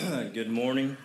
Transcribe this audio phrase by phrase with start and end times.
[0.32, 0.96] Good morning.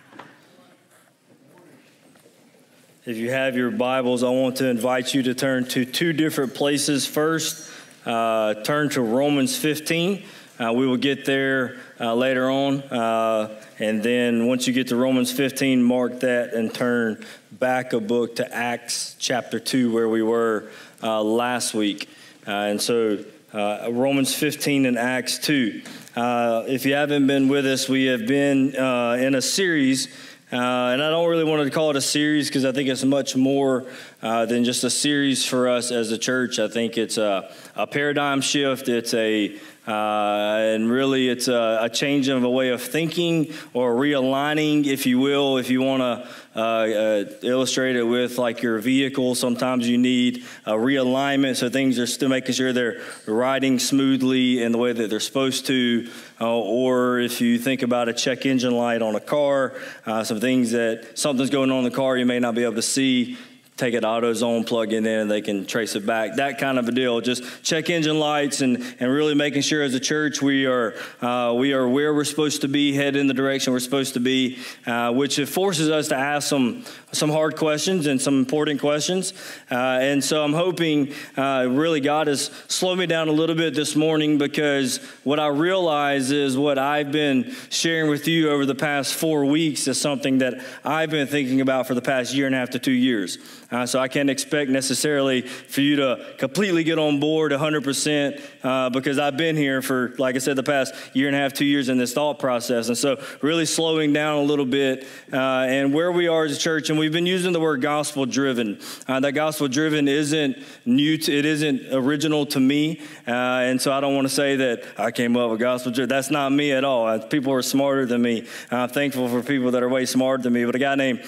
[3.06, 6.54] If you have your Bibles, I want to invite you to turn to two different
[6.54, 7.05] places.
[7.05, 7.70] First,
[8.05, 10.23] uh, turn to Romans 15.
[10.60, 12.83] Uh, we will get there uh, later on.
[12.83, 18.00] Uh, and then once you get to Romans 15, mark that and turn back a
[18.00, 20.70] book to Acts chapter 2, where we were
[21.04, 22.08] uh, last week.
[22.48, 25.82] Uh, and so Romans 15 and Acts 2.
[26.16, 30.08] Uh, if you haven't been with us, we have been uh, in a series,
[30.50, 33.04] uh, and I don't really want to call it a series because I think it's
[33.04, 33.86] much more
[34.22, 36.58] uh, than just a series for us as a church.
[36.58, 38.88] I think it's a, a paradigm shift.
[38.88, 43.94] It's a uh, and really, it's a, a, change of a way of thinking or
[43.94, 45.58] realigning, if you will.
[45.58, 50.44] If you want to uh, uh, illustrate it with like your vehicle, sometimes you need
[50.66, 55.11] a realignment so things are still making sure they're riding smoothly in the way that
[55.11, 56.09] they're supposed to.
[56.41, 59.73] Uh, or if you think about a check engine light on a car,
[60.08, 62.73] uh, some things that something's going on in the car you may not be able
[62.73, 63.38] to see
[63.78, 66.36] take it AutoZone, plug it in, and they can trace it back.
[66.38, 67.20] That kind of a deal.
[67.20, 71.54] Just check engine lights and, and really making sure as a church we are uh,
[71.54, 74.59] we are where we're supposed to be, head in the direction we're supposed to be,
[74.86, 79.34] uh, which it forces us to ask some some hard questions and some important questions.
[79.72, 83.73] Uh, and so I'm hoping uh, really God has slowed me down a little bit
[83.73, 88.76] this morning because what I realize is what I've been sharing with you over the
[88.76, 92.56] past four weeks is something that I've been thinking about for the past year and
[92.56, 93.38] a half to two years.
[93.76, 98.90] Uh, so I can't expect necessarily for you to completely get on board 100% uh,
[98.90, 101.66] because I've been here for, like I said, the past year and a half, two
[101.66, 102.88] years in this thought process.
[102.88, 106.58] And so really slowing down a little bit uh, and where we are as a
[106.58, 106.90] church.
[106.90, 108.80] And we've been using the word gospel driven.
[109.09, 113.02] Uh, that gospel driven isn't new, to, it isn't original to me.
[113.28, 116.08] Uh, and so I don't want to say that I came up with gospel driven.
[116.08, 117.08] That's not me at all.
[117.08, 118.48] Uh, people are smarter than me.
[118.72, 120.64] I'm thankful for people that are way smarter than me.
[120.64, 121.26] But a guy named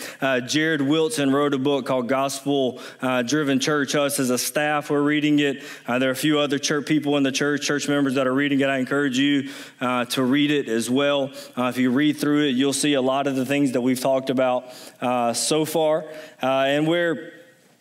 [0.48, 3.96] Jared Wilson wrote a book called Gospel gospel uh, driven church.
[3.96, 5.64] Us as a staff, we're reading it.
[5.88, 8.34] Uh, there are a few other church people in the church, church members that are
[8.34, 8.70] reading it.
[8.70, 9.50] I encourage you
[9.82, 11.32] uh, to read it as well.
[11.58, 14.00] Uh, if you read through it, you'll see a lot of the things that we've
[14.00, 14.72] talked about
[15.02, 16.06] uh, so far.
[16.40, 17.34] And we're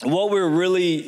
[0.03, 1.03] what we're really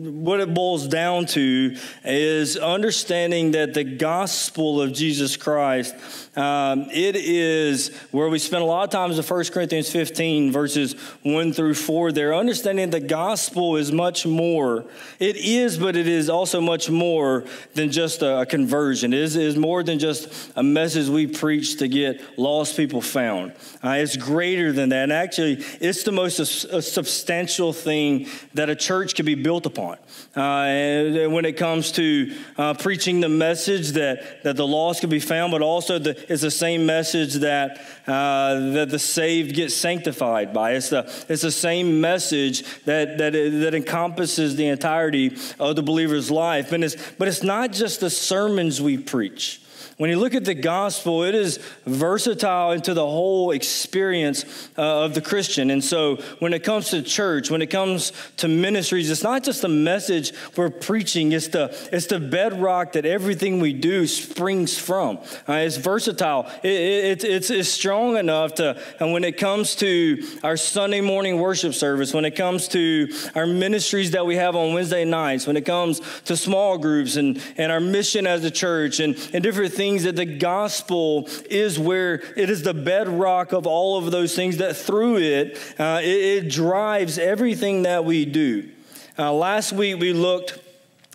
[0.00, 5.94] what it boils down to is understanding that the gospel of jesus christ
[6.34, 10.94] um, it is where we spend a lot of times in 1 corinthians 15 verses
[11.24, 14.86] 1 through 4 there understanding the gospel is much more.
[15.18, 17.44] It is but it is also much more
[17.74, 19.12] than just a, conversion.
[19.12, 23.00] It is, it is, more than just a message we preach to get lost people
[23.00, 23.52] found.
[23.84, 25.04] Uh, it's greater than that.
[25.04, 29.98] And actually it's the most substantial thing that a church can be built upon.
[30.34, 35.10] Uh, and when it comes to uh, preaching the message that, that the lost can
[35.10, 39.72] be found, but also the, it's the same message that, uh, that the saved get
[39.72, 40.72] sanctified by.
[40.72, 46.30] It's the, it's the same message that, that, that encompasses the entirety of the believer's
[46.30, 46.72] life.
[46.72, 49.61] And it's, but it's not just the sermons we preach.
[49.98, 55.14] When you look at the gospel, it is versatile into the whole experience uh, of
[55.14, 55.70] the Christian.
[55.70, 59.64] And so when it comes to church, when it comes to ministries, it's not just
[59.64, 65.18] a message we're preaching, it's the, it's the bedrock that everything we do springs from.
[65.48, 70.26] Uh, it's versatile, it, it, it's, it's strong enough to, and when it comes to
[70.42, 74.72] our Sunday morning worship service, when it comes to our ministries that we have on
[74.72, 79.00] Wednesday nights, when it comes to small groups and, and our mission as a church
[79.00, 83.66] and, and different things things that the gospel is where it is the bedrock of
[83.66, 86.06] all of those things that through it, uh, it,
[86.44, 88.70] it, drives everything that we do.
[89.18, 90.61] Uh, last week we looked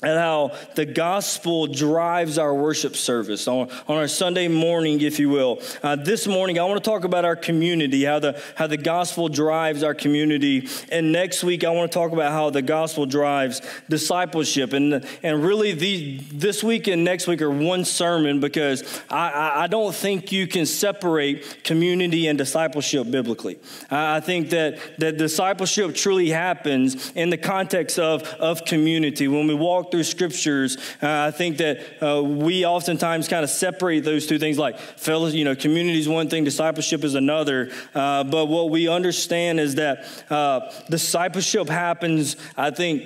[0.03, 5.27] and how the gospel drives our worship service on, on our Sunday morning, if you
[5.27, 5.59] will.
[5.81, 9.27] Uh, this morning, I want to talk about our community, how the, how the gospel
[9.27, 10.67] drives our community.
[10.91, 13.59] And next week, I want to talk about how the gospel drives
[13.89, 14.71] discipleship.
[14.73, 19.67] And, and really, the, this week and next week are one sermon because I, I
[19.67, 23.57] don't think you can separate community and discipleship biblically.
[23.89, 29.27] I think that, that discipleship truly happens in the context of, of community.
[29.27, 34.03] When we walk through scriptures, uh, I think that uh, we oftentimes kind of separate
[34.03, 37.71] those two things like fellows, you know, community is one thing, discipleship is another.
[37.93, 43.03] Uh, but what we understand is that uh, discipleship happens, I think,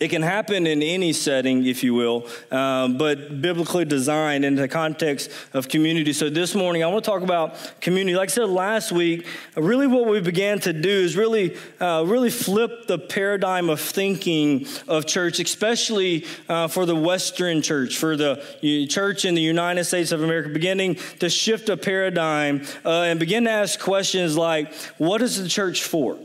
[0.00, 4.68] It can happen in any setting, if you will, um, but biblically designed in the
[4.68, 6.12] context of community.
[6.12, 8.16] So this morning, I want to talk about community.
[8.16, 12.30] Like I said last week, really what we began to do is really, uh, really
[12.30, 18.86] flip the paradigm of thinking of church, especially uh, for the Western church, for the
[18.88, 23.44] church in the United States of America, beginning to shift a paradigm uh, and begin
[23.44, 26.16] to ask questions like, what is the church for?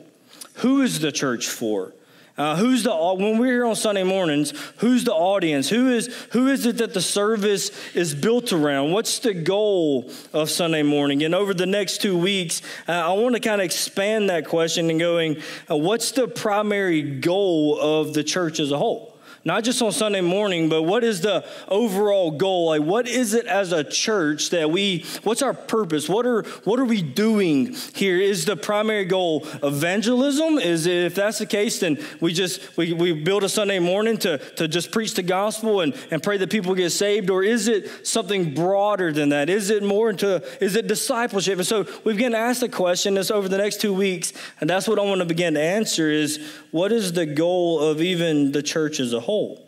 [0.58, 1.92] Who is the church for?
[2.36, 4.54] Uh, who's the when we're here on Sunday mornings?
[4.78, 5.70] Who's the audience?
[5.70, 8.92] Who is who is it that the service is built around?
[8.92, 11.22] What's the goal of Sunday morning?
[11.22, 14.90] And over the next two weeks, uh, I want to kind of expand that question
[14.90, 19.13] and going, uh, what's the primary goal of the church as a whole?
[19.46, 22.68] Not just on Sunday morning, but what is the overall goal?
[22.68, 26.08] Like, what is it as a church that we, what's our purpose?
[26.08, 28.18] What are, what are we doing here?
[28.18, 30.60] Is the primary goal evangelism?
[30.60, 34.18] Is it, if that's the case, then we just, we, we build a Sunday morning
[34.20, 37.30] to, to just preach the gospel and, and pray that people get saved?
[37.30, 39.50] Or is it something broader than that?
[39.50, 41.58] Is it more into, is it discipleship?
[41.58, 44.32] And so we begin to ask the question this over the next two weeks,
[44.62, 46.40] and that's what I want to begin to answer is,
[46.72, 49.33] what is the goal of even the church as a whole?
[49.34, 49.60] Whole.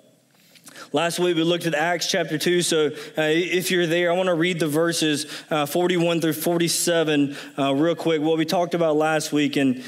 [0.94, 2.62] Last week we looked at Acts chapter 2.
[2.62, 7.36] So uh, if you're there, I want to read the verses uh, 41 through 47
[7.58, 9.84] uh, real quick, what we talked about last week, and,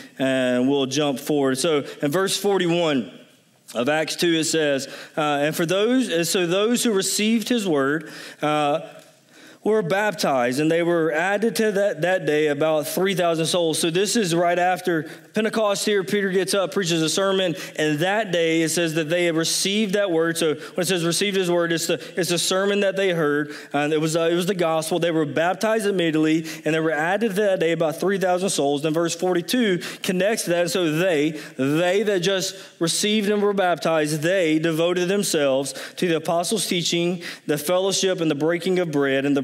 [0.67, 1.59] we'll jump forward.
[1.59, 3.11] So in verse 41,
[3.75, 8.11] of Acts 2, it says, uh, and for those, so those who received his word,
[8.41, 8.79] uh,
[9.67, 13.77] were baptized, and they were added to that, that day about 3,000 souls.
[13.77, 16.05] So this is right after Pentecost here.
[16.05, 19.93] Peter gets up, preaches a sermon, and that day it says that they had received
[19.93, 20.37] that word.
[20.37, 23.53] So when it says received his word, it's the, it's the sermon that they heard.
[23.73, 24.99] And it was, uh, it was the gospel.
[24.99, 28.83] They were baptized immediately, and they were added to that day about 3,000 souls.
[28.83, 30.61] Then verse 42 connects to that.
[30.61, 36.15] And so they, they that just received and were baptized, they devoted themselves to the
[36.15, 39.43] apostles' teaching, the fellowship, and the breaking of bread, and the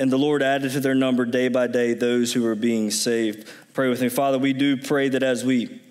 [0.00, 3.46] And the Lord added to their number day by day those who were being saved.
[3.74, 4.08] Pray with me.
[4.08, 5.82] Father, we do pray that as we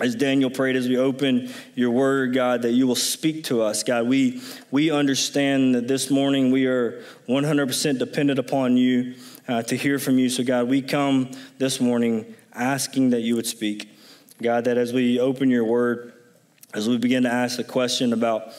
[0.00, 3.82] as Daniel prayed as we open your word, God, that you will speak to us.
[3.82, 9.16] God, we, we understand that this morning we are 100% dependent upon you
[9.48, 10.28] uh, to hear from you.
[10.28, 13.90] So, God, we come this morning asking that you would speak.
[14.40, 16.12] God, that as we open your word,
[16.72, 18.52] as we begin to ask the question about,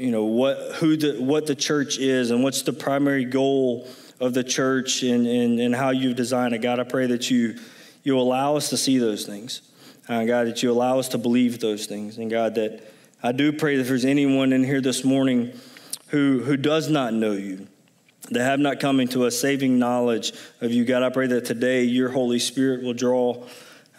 [0.00, 3.86] you know, what, who the, what the church is and what's the primary goal
[4.18, 6.62] of the church and, and, and how you've designed it.
[6.62, 7.58] God, I pray that you,
[8.02, 9.60] you allow us to see those things.
[10.08, 12.16] Uh, God, that you allow us to believe those things.
[12.16, 12.82] And God, that
[13.22, 15.52] I do pray that if there's anyone in here this morning
[16.08, 17.68] who, who does not know you,
[18.30, 20.32] that have not come into a saving knowledge
[20.62, 23.46] of you, God, I pray that today your Holy Spirit will draw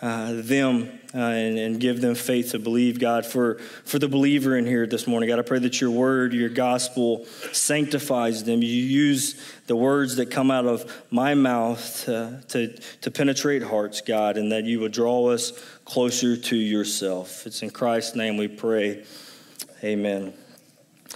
[0.01, 3.56] uh, them uh, and, and, give them faith to believe, God, for,
[3.86, 5.30] for the believer in here this morning.
[5.30, 8.63] God, I pray that your word, your gospel sanctifies them.
[8.63, 14.01] You use the words that come out of my mouth to, to, to penetrate hearts,
[14.01, 15.53] God, and that you would draw us
[15.86, 17.45] closer to yourself.
[17.45, 19.06] It's in Christ's name we pray.
[19.83, 20.33] Amen.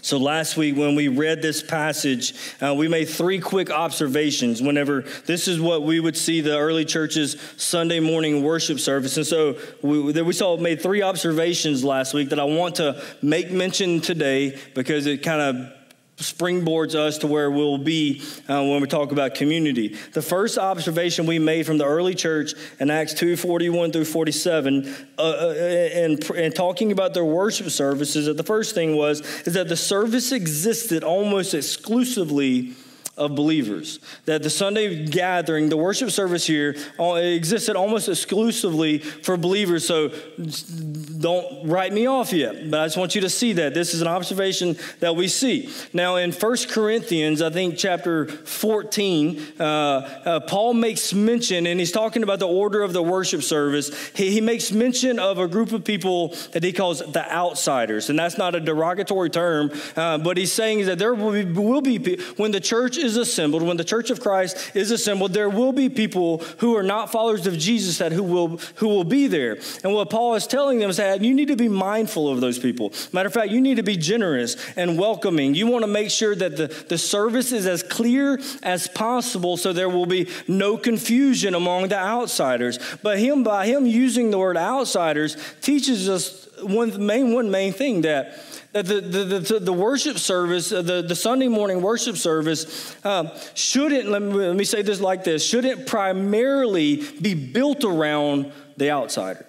[0.01, 5.01] So, last week when we read this passage, uh, we made three quick observations whenever
[5.25, 9.17] this is what we would see the early church's Sunday morning worship service.
[9.17, 13.51] And so we, we saw made three observations last week that I want to make
[13.51, 15.75] mention today because it kind of
[16.17, 19.98] springboards us to where we'll be uh, when we talk about community.
[20.13, 24.95] The first observation we made from the early church in Acts 2 41 through 47,
[25.17, 25.53] uh, uh,
[25.93, 29.75] and, and talking about their worship services, that the first thing was is that the
[29.75, 32.75] service existed almost exclusively
[33.17, 34.00] of believers.
[34.25, 39.88] That the Sunday gathering, the worship service here, uh, existed almost exclusively for believers.
[39.88, 40.10] So
[41.19, 43.74] don't write me off yet, but I just want you to see that.
[43.74, 45.69] This is an observation that we see.
[45.93, 51.93] Now, in First Corinthians, I think chapter 14, uh, uh, Paul makes mention, and he's
[51.93, 54.10] talking about the order of the worship service.
[54.10, 58.10] He, he makes mention of a group of people that he calls the outsiders.
[58.10, 61.81] And that's not a derogatory term, uh, but he's saying that there will be, will
[61.81, 65.71] be when the church is assembled, when the church of Christ is assembled, there will
[65.71, 69.57] be people who are not followers of Jesus that who will who will be there.
[69.83, 72.59] And what Paul is telling them is that you need to be mindful of those
[72.59, 72.91] people.
[73.13, 75.55] Matter of fact, you need to be generous and welcoming.
[75.55, 79.71] You want to make sure that the, the service is as clear as possible so
[79.71, 82.79] there will be no confusion among the outsiders.
[83.01, 88.01] But him by him using the word outsiders teaches us one main one main thing
[88.01, 88.39] that
[88.75, 93.32] that the, the, the, the, worship service, uh, the, the Sunday morning worship service, um,
[93.53, 98.91] shouldn't, let me, let me say this like this, shouldn't primarily be built around the
[98.91, 99.46] outsider.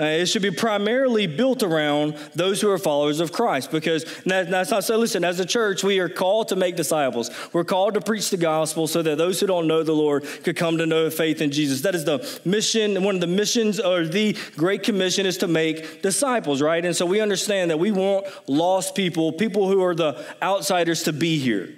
[0.00, 4.50] Uh, it should be primarily built around those who are followers of Christ because that,
[4.50, 4.96] that's not so.
[4.96, 7.30] Listen, as a church, we are called to make disciples.
[7.52, 10.56] We're called to preach the gospel so that those who don't know the Lord could
[10.56, 11.82] come to know faith in Jesus.
[11.82, 13.02] That is the mission.
[13.02, 16.82] One of the missions or the Great Commission is to make disciples, right?
[16.82, 21.12] And so we understand that we want lost people, people who are the outsiders, to
[21.12, 21.68] be here.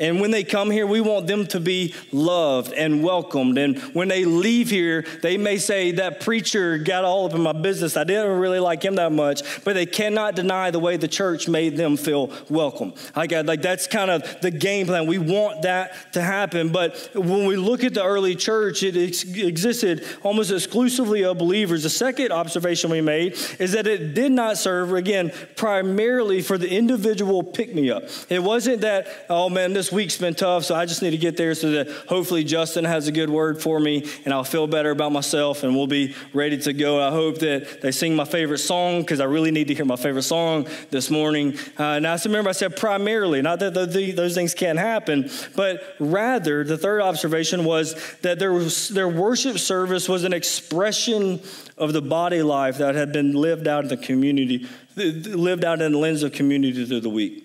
[0.00, 3.58] And when they come here, we want them to be loved and welcomed.
[3.58, 7.52] And when they leave here, they may say, That preacher got all up in my
[7.52, 7.96] business.
[7.96, 9.42] I didn't really like him that much.
[9.62, 12.92] But they cannot deny the way the church made them feel welcome.
[13.14, 15.06] Like, uh, like that's kind of the game plan.
[15.06, 16.72] We want that to happen.
[16.72, 21.84] But when we look at the early church, it ex- existed almost exclusively of believers.
[21.84, 26.68] The second observation we made is that it did not serve, again, primarily for the
[26.68, 28.02] individual pick me up.
[28.28, 31.18] It wasn't that, oh man, this this week's been tough, so I just need to
[31.18, 34.66] get there so that hopefully Justin has a good word for me and I'll feel
[34.66, 37.06] better about myself and we'll be ready to go.
[37.06, 39.96] I hope that they sing my favorite song because I really need to hear my
[39.96, 41.58] favorite song this morning.
[41.76, 45.28] Uh, now, so remember, I said primarily, not that the, the, those things can't happen,
[45.54, 51.42] but rather the third observation was that there was, their worship service was an expression
[51.76, 55.92] of the body life that had been lived out in the community, lived out in
[55.92, 57.43] the lens of community through the week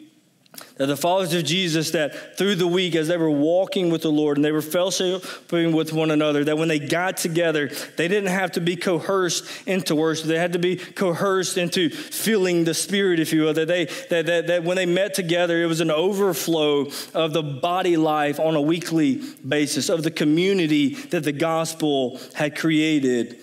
[0.77, 4.11] that the followers of Jesus, that through the week, as they were walking with the
[4.11, 8.29] Lord and they were fellowshipping with one another, that when they got together, they didn't
[8.29, 10.27] have to be coerced into worship.
[10.27, 13.53] They had to be coerced into feeling the Spirit, if you will.
[13.53, 17.43] That they that, that, that when they met together, it was an overflow of the
[17.43, 23.39] body life on a weekly basis, of the community that the gospel had created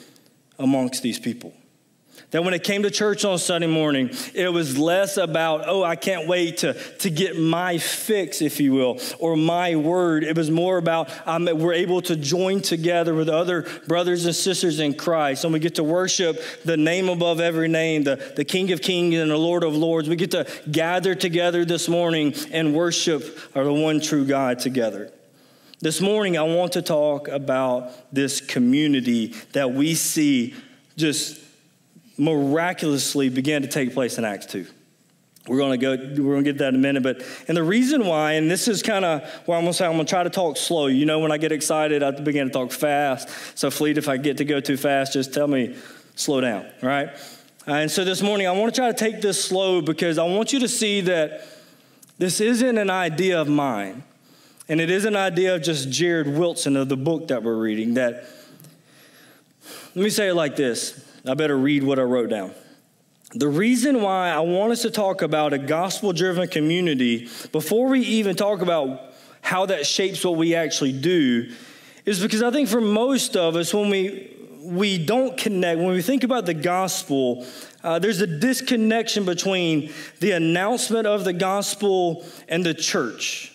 [0.59, 1.53] amongst these people.
[2.33, 5.95] That when it came to church on Sunday morning, it was less about, oh, I
[5.95, 10.25] can't wait to, to get my fix, if you will, or my word.
[10.25, 14.81] It was more about um, we're able to join together with other brothers and sisters
[14.81, 15.45] in Christ.
[15.45, 19.15] And we get to worship the name above every name, the, the King of Kings
[19.15, 20.09] and the Lord of Lords.
[20.09, 25.13] We get to gather together this morning and worship the one true God together.
[25.81, 30.55] This morning, I want to talk about this community that we see
[30.97, 31.46] just
[32.19, 34.67] miraculously began to take place in Acts 2.
[35.49, 37.03] We're going to go, we're going to get that in a minute.
[37.03, 39.87] But, and the reason why, and this is kind of where I'm going to say,
[39.87, 40.87] I'm going to try to talk slow.
[40.87, 43.29] You know, when I get excited, I begin to talk fast.
[43.57, 45.77] So, Fleet, if I get to go too fast, just tell me,
[46.17, 47.11] slow down, all right?
[47.69, 50.25] Uh, and so this morning, I want to try to take this slow because I
[50.25, 51.47] want you to see that
[52.19, 54.03] this isn't an idea of mine.
[54.69, 57.95] And it is an idea of just Jared Wilson of the book that we're reading.
[57.95, 58.29] That,
[59.95, 62.53] let me say it like this I better read what I wrote down.
[63.35, 68.01] The reason why I want us to talk about a gospel driven community before we
[68.01, 71.53] even talk about how that shapes what we actually do
[72.05, 76.03] is because I think for most of us, when we we don't connect, when we
[76.03, 77.47] think about the gospel,
[77.85, 83.53] uh, there's a disconnection between the announcement of the gospel and the church.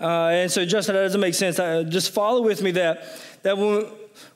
[0.00, 1.58] Uh, and so, Justin, that doesn't make sense.
[1.58, 3.04] Uh, just follow with me that,
[3.42, 3.86] that when,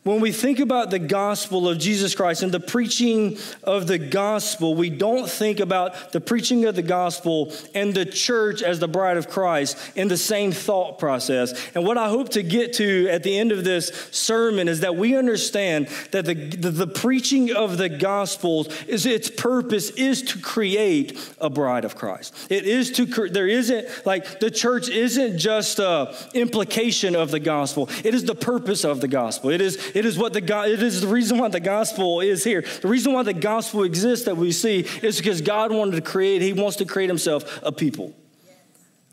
[0.04, 4.74] when we think about the gospel of Jesus Christ and the preaching of the gospel,
[4.74, 9.16] we don't think about the preaching of the gospel and the church as the bride
[9.16, 11.54] of Christ in the same thought process.
[11.76, 14.96] And what I hope to get to at the end of this sermon is that
[14.96, 20.40] we understand that the, the, the preaching of the gospel is its purpose is to
[20.40, 22.34] create a bride of Christ.
[22.50, 27.88] It is to, there isn't, like, the church isn't just a implication of the gospel,
[28.02, 29.50] it is the purpose of the gospel.
[29.50, 32.44] It is it is what the God, it is the reason why the gospel is
[32.44, 32.62] here.
[32.62, 36.42] The reason why the gospel exists that we see is because God wanted to create,
[36.42, 38.14] He wants to create Himself a people.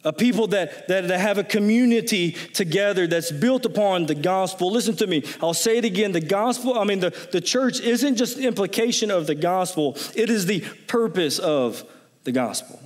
[0.05, 4.71] A people that, that, that have a community together that's built upon the gospel.
[4.71, 5.25] Listen to me.
[5.41, 6.13] I'll say it again.
[6.13, 10.45] The gospel, I mean, the, the church isn't just implication of the gospel, it is
[10.45, 11.83] the purpose of
[12.24, 12.79] the gospel.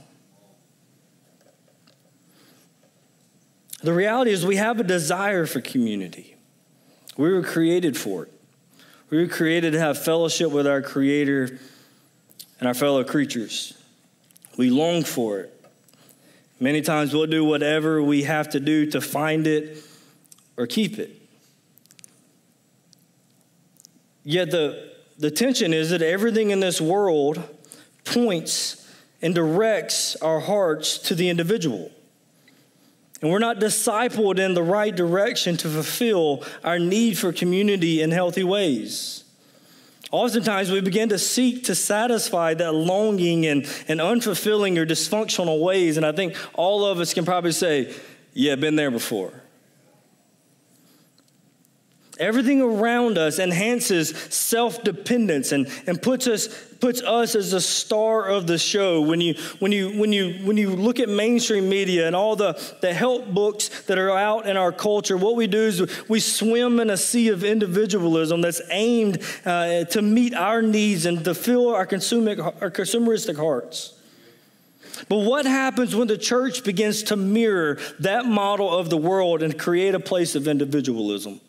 [3.84, 6.33] The reality is, we have a desire for community.
[7.18, 8.34] We were created for it.
[9.10, 11.60] We were created to have fellowship with our Creator
[12.60, 13.78] and our fellow creatures.
[14.58, 15.66] We long for it.
[16.60, 19.84] Many times we'll do whatever we have to do to find it
[20.58, 21.12] or keep it.
[24.24, 27.44] Yet the, the tension is that everything in this world
[28.06, 28.80] points
[29.22, 31.92] and directs our hearts to the individual.
[33.24, 38.12] And we're not discipled in the right direction to fulfill our need for community in
[38.12, 39.24] healthy ways.
[40.12, 45.96] Oftentimes, we begin to seek to satisfy that longing in, in unfulfilling or dysfunctional ways.
[45.96, 47.96] And I think all of us can probably say,
[48.34, 49.32] Yeah, been there before.
[52.20, 56.48] Everything around us enhances self dependence and, and puts, us,
[56.80, 59.02] puts us as the star of the show.
[59.02, 62.54] When you, when, you, when, you, when you look at mainstream media and all the,
[62.82, 66.80] the help books that are out in our culture, what we do is we swim
[66.80, 71.74] in a sea of individualism that's aimed uh, to meet our needs and to fill
[71.74, 74.00] our, consumer, our consumeristic hearts.
[75.10, 79.58] But what happens when the church begins to mirror that model of the world and
[79.58, 81.42] create a place of individualism?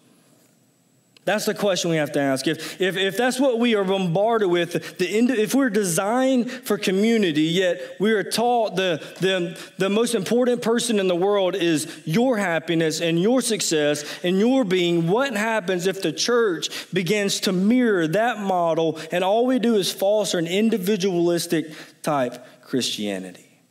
[1.24, 2.46] That's the question we have to ask.
[2.46, 7.42] If, if, if that's what we are bombarded with, the, if we're designed for community,
[7.42, 12.36] yet we are taught the, the, the most important person in the world is your
[12.36, 18.06] happiness and your success and your being, what happens if the church begins to mirror
[18.06, 23.62] that model and all we do is foster an individualistic type Christianity?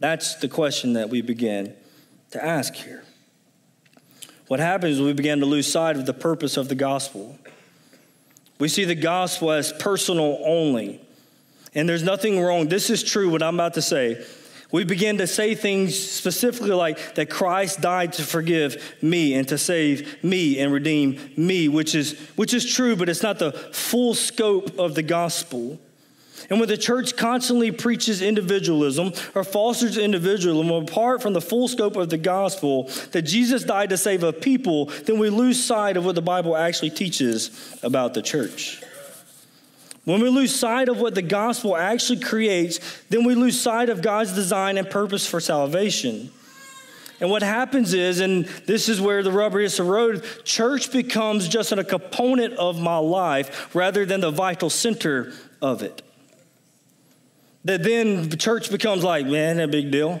[0.00, 1.74] That's the question that we begin
[2.32, 3.03] to ask here.
[4.48, 7.38] What happens is we begin to lose sight of the purpose of the gospel.
[8.58, 11.00] We see the gospel as personal only.
[11.74, 12.68] And there's nothing wrong.
[12.68, 14.24] This is true, what I'm about to say.
[14.70, 19.58] We begin to say things specifically like that Christ died to forgive me and to
[19.58, 24.14] save me and redeem me, which is, which is true, but it's not the full
[24.14, 25.78] scope of the gospel.
[26.50, 31.96] And when the church constantly preaches individualism or fosters individualism apart from the full scope
[31.96, 36.04] of the gospel that Jesus died to save a people, then we lose sight of
[36.04, 38.82] what the Bible actually teaches about the church.
[40.04, 44.02] When we lose sight of what the gospel actually creates, then we lose sight of
[44.02, 46.30] God's design and purpose for salvation.
[47.20, 51.48] And what happens is, and this is where the rubber hits the road, church becomes
[51.48, 55.32] just a component of my life rather than the vital center
[55.62, 56.02] of it
[57.64, 60.20] that then the church becomes like, man, a big deal.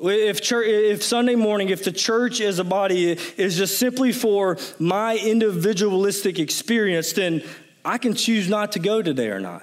[0.00, 4.58] If, church, if Sunday morning, if the church as a body is just simply for
[4.78, 7.42] my individualistic experience, then
[7.84, 9.62] I can choose not to go today or not.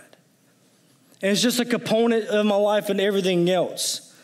[1.22, 4.16] And it's just a component of my life and everything else,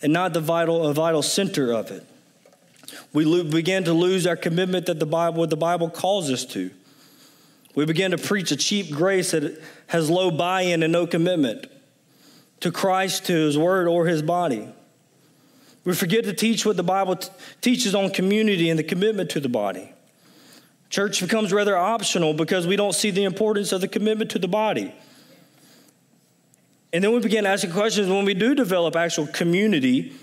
[0.00, 2.06] and not the vital, a vital center of it.
[3.12, 6.44] We lo- begin to lose our commitment that the Bible, what the Bible calls us
[6.46, 6.70] to.
[7.78, 11.68] We begin to preach a cheap grace that has low buy in and no commitment
[12.58, 14.68] to Christ, to His Word, or His body.
[15.84, 19.38] We forget to teach what the Bible t- teaches on community and the commitment to
[19.38, 19.92] the body.
[20.90, 24.48] Church becomes rather optional because we don't see the importance of the commitment to the
[24.48, 24.92] body.
[26.92, 30.16] And then we begin asking questions when we do develop actual community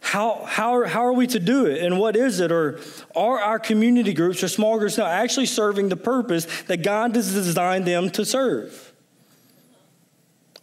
[0.00, 2.52] how, how, how are we to do it and what is it?
[2.52, 2.80] Or
[3.14, 7.32] are our community groups or small groups now actually serving the purpose that God has
[7.32, 8.92] designed them to serve?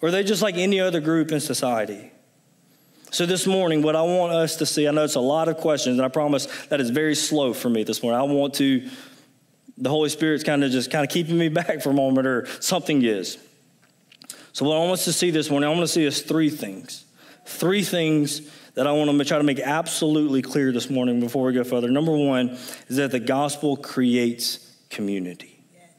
[0.01, 2.11] Or are they just like any other group in society?
[3.11, 5.57] So, this morning, what I want us to see, I know it's a lot of
[5.57, 8.19] questions, and I promise that is very slow for me this morning.
[8.19, 8.89] I want to,
[9.77, 12.47] the Holy Spirit's kind of just kind of keeping me back for a moment, or
[12.59, 13.37] something is.
[14.51, 16.49] So, what I want us to see this morning, I want to see is three
[16.49, 17.05] things.
[17.45, 21.53] Three things that I want to try to make absolutely clear this morning before we
[21.53, 21.89] go further.
[21.89, 22.49] Number one
[22.87, 25.63] is that the gospel creates community.
[25.73, 25.89] Yes.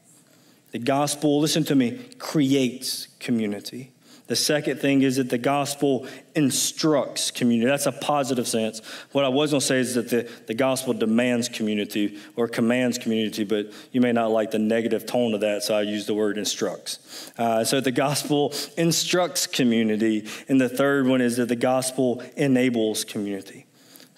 [0.71, 3.91] The gospel, listen to me, creates community.
[4.27, 7.69] The second thing is that the gospel instructs community.
[7.69, 8.81] That's a positive sense.
[9.11, 12.97] What I was going to say is that the, the gospel demands community or commands
[12.97, 16.15] community, but you may not like the negative tone of that, so I use the
[16.15, 17.31] word instructs.
[17.37, 20.27] Uh, so the gospel instructs community.
[20.49, 23.67] And the third one is that the gospel enables community.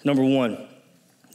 [0.04, 0.67] Number one,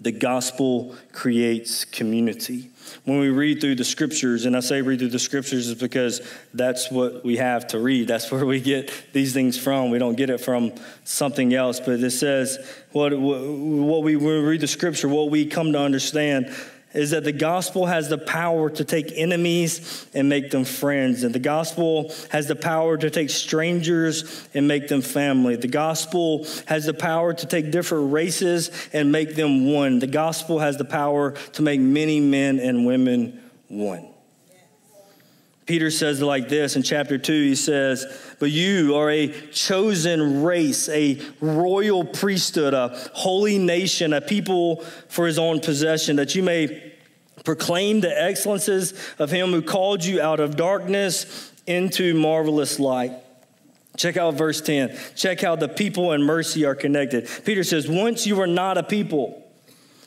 [0.03, 2.69] the gospel creates community
[3.05, 6.21] when we read through the scriptures, and I say read through the scriptures is because
[6.53, 8.07] that's what we have to read.
[8.07, 9.91] That's where we get these things from.
[9.91, 11.79] We don't get it from something else.
[11.79, 12.57] But it says,
[12.91, 16.53] what, what we, when we read the scripture, what we come to understand
[16.93, 21.23] is that the gospel has the power to take enemies and make them friends.
[21.23, 25.55] And the gospel has the power to take strangers and make them family.
[25.55, 29.99] The gospel has the power to take different races and make them one.
[29.99, 34.12] The gospel has the power to make many men and women one.
[35.65, 37.33] Peter says it like this in chapter 2.
[37.33, 38.05] He says,
[38.39, 45.25] But you are a chosen race, a royal priesthood, a holy nation, a people for
[45.25, 46.93] his own possession, that you may
[47.45, 53.13] proclaim the excellences of him who called you out of darkness into marvelous light.
[53.95, 54.97] Check out verse 10.
[55.15, 57.29] Check how the people and mercy are connected.
[57.45, 59.42] Peter says, Once you were not a people.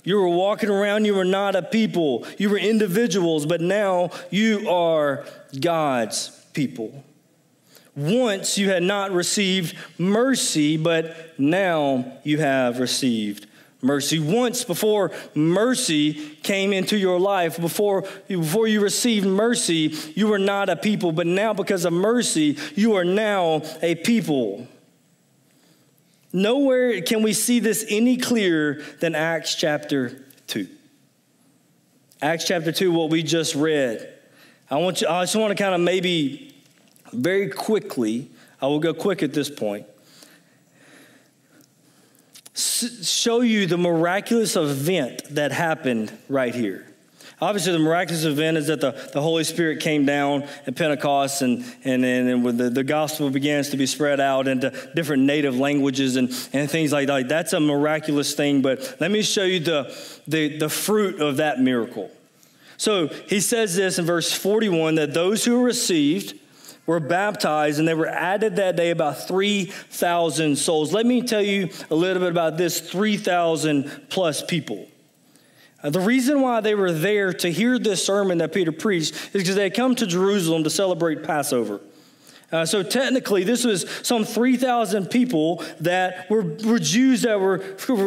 [0.06, 2.24] You were walking around, you were not a people.
[2.38, 5.26] You were individuals, but now you are
[5.60, 7.04] God's people.
[7.96, 13.48] Once you had not received mercy, but now you have received
[13.82, 14.20] mercy.
[14.20, 20.68] Once before mercy came into your life, before, before you received mercy, you were not
[20.68, 24.68] a people, but now because of mercy, you are now a people.
[26.36, 30.68] Nowhere can we see this any clearer than Acts chapter 2.
[32.20, 34.12] Acts chapter 2, what we just read.
[34.70, 36.54] I want you, I just want to kind of maybe
[37.10, 39.86] very quickly, I will go quick at this point
[42.54, 46.86] show you the miraculous event that happened right here.
[47.38, 51.64] Obviously, the miraculous event is that the, the Holy Spirit came down at Pentecost and,
[51.84, 56.16] and, and, and the, the gospel begins to be spread out into different native languages
[56.16, 57.28] and, and things like that.
[57.28, 59.94] That's a miraculous thing, but let me show you the,
[60.26, 62.10] the, the fruit of that miracle.
[62.78, 66.40] So he says this in verse 41 that those who received,
[66.86, 70.92] were baptized, and they were added that day about 3,000 souls.
[70.92, 74.86] Let me tell you a little bit about this 3,000 plus people.
[75.86, 79.30] Uh, the reason why they were there to hear this sermon that Peter preached is
[79.42, 81.80] because they had come to Jerusalem to celebrate Passover.
[82.52, 87.58] Uh, so technically, this was some 3,000 people that were, were Jews that were,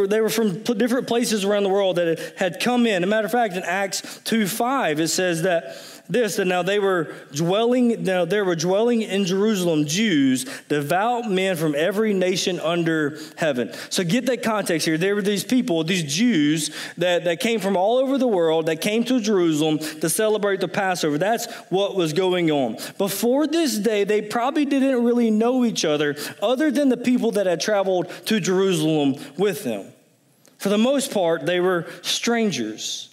[0.08, 3.04] they were from different places around the world that had come in.
[3.04, 5.75] As a matter of fact, in Acts 2 5, it says that
[6.10, 11.56] this and now they were dwelling now there were dwelling in jerusalem jews devout men
[11.56, 13.71] from every nation under heaven.
[13.89, 14.97] So get that context here.
[14.97, 18.82] There were these people these jews that, that came from all over the world that
[18.82, 21.19] came to jerusalem to celebrate the passover.
[21.19, 22.78] That's what was going on.
[22.97, 27.45] Before this day they probably didn't really know each other other than the people that
[27.45, 29.85] had traveled to jerusalem with them
[30.57, 33.09] for the most part they were strangers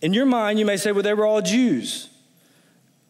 [0.00, 2.08] in your mind, you may say, well, they were all Jews.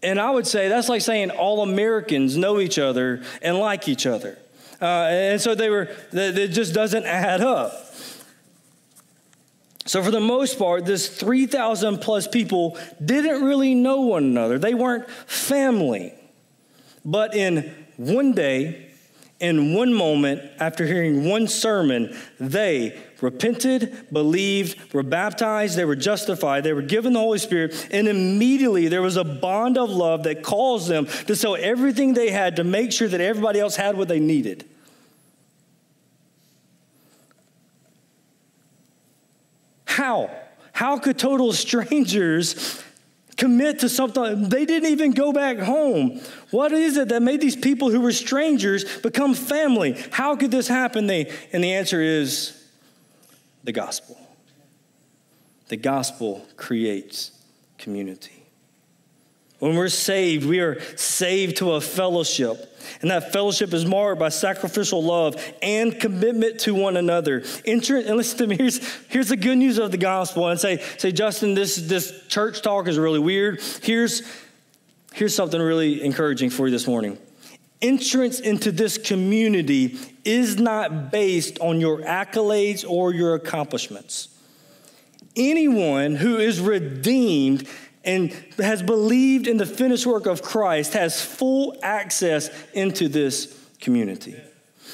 [0.02, 4.06] And I would say that's like saying all Americans know each other and like each
[4.06, 4.38] other.
[4.80, 7.72] Uh, and so they were, it just doesn't add up.
[9.86, 14.58] So, for the most part, this 3,000 plus people didn't really know one another.
[14.58, 16.12] They weren't family.
[17.08, 18.90] But in one day,
[19.40, 26.64] in one moment, after hearing one sermon, they repented, believed, were baptized, they were justified,
[26.64, 30.42] they were given the Holy Spirit, and immediately there was a bond of love that
[30.42, 34.08] caused them to sell everything they had to make sure that everybody else had what
[34.08, 34.68] they needed.
[39.86, 40.30] How?
[40.72, 42.84] How could total strangers
[43.38, 44.50] commit to something?
[44.50, 46.20] They didn't even go back home.
[46.50, 49.96] What is it that made these people who were strangers become family?
[50.10, 51.06] How could this happen?
[51.06, 52.62] They, and the answer is
[53.64, 54.18] the gospel.
[55.68, 57.32] The gospel creates
[57.78, 58.37] community.
[59.58, 62.64] When we're saved, we are saved to a fellowship.
[63.02, 67.42] And that fellowship is marked by sacrificial love and commitment to one another.
[67.64, 70.48] Enter, and listen to me, here's, here's the good news of the gospel.
[70.48, 73.60] And say, say, Justin, this, this church talk is really weird.
[73.82, 74.22] Here's,
[75.12, 77.18] here's something really encouraging for you this morning
[77.80, 84.28] entrance into this community is not based on your accolades or your accomplishments.
[85.36, 87.68] Anyone who is redeemed
[88.08, 94.34] and has believed in the finished work of Christ has full access into this community.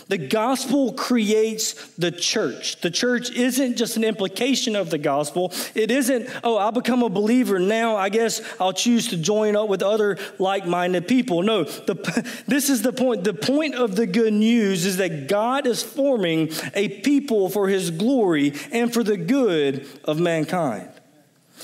[0.08, 2.80] The gospel creates the church.
[2.80, 5.52] The church isn't just an implication of the gospel.
[5.76, 7.60] It isn't, oh, I'll become a believer.
[7.60, 11.42] Now I guess I'll choose to join up with other like minded people.
[11.42, 11.94] No, the,
[12.48, 13.22] this is the point.
[13.22, 17.92] The point of the good news is that God is forming a people for his
[17.92, 20.90] glory and for the good of mankind.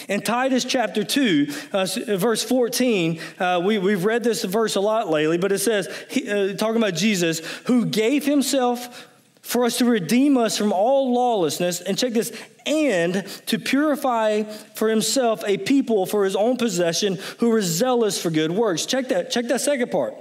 [0.09, 5.11] In Titus chapter 2, uh, verse 14, uh, we, we've read this verse a lot
[5.11, 9.09] lately, but it says, he, uh, talking about Jesus, who gave himself
[9.43, 12.33] for us to redeem us from all lawlessness, and check this,
[12.67, 18.31] and to purify for himself a people for his own possession who are zealous for
[18.31, 18.87] good works.
[18.87, 20.15] Check that, check that second part.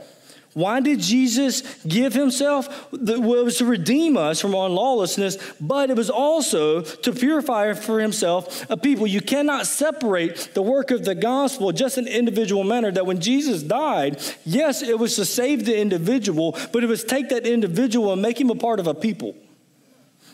[0.54, 2.92] Why did Jesus give himself?
[2.92, 8.00] It was to redeem us from our lawlessness, but it was also to purify for
[8.00, 9.06] himself a people.
[9.06, 12.92] You cannot separate the work of the gospel just in an individual manner.
[12.92, 17.30] That when Jesus died, yes, it was to save the individual, but it was take
[17.30, 19.36] that individual and make him a part of a people.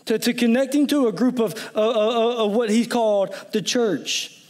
[0.06, 4.40] To, to connecting to a group of, uh, uh, uh, what he called the church.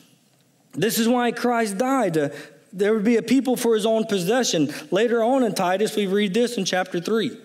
[0.74, 2.32] This is why Christ died, to,
[2.76, 4.72] there would be a people for his own possession.
[4.90, 7.38] Later on in Titus, we read this in chapter 3.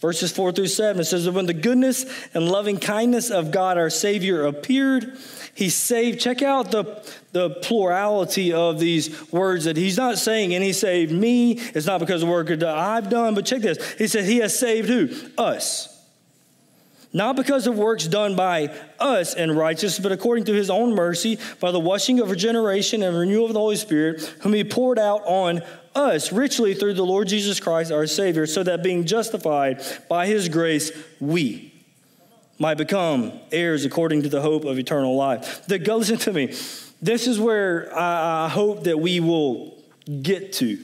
[0.00, 3.76] Verses 4 through 7 it says that when the goodness and loving kindness of God
[3.76, 5.18] our Savior appeared,
[5.54, 6.20] he saved.
[6.20, 11.10] Check out the, the plurality of these words that he's not saying, and he saved
[11.10, 11.58] me.
[11.58, 13.94] It's not because of work I've done, but check this.
[13.94, 15.08] He said, He has saved who?
[15.36, 15.97] Us
[17.12, 21.38] not because of works done by us in righteousness, but according to his own mercy,
[21.60, 25.22] by the washing of regeneration and renewal of the Holy Spirit, whom he poured out
[25.24, 25.62] on
[25.94, 30.48] us richly through the Lord Jesus Christ, our Savior, so that being justified by his
[30.48, 31.72] grace, we
[32.58, 35.66] might become heirs according to the hope of eternal life.
[35.66, 36.54] The, listen to me.
[37.00, 39.78] This is where I, I hope that we will
[40.22, 40.78] get to.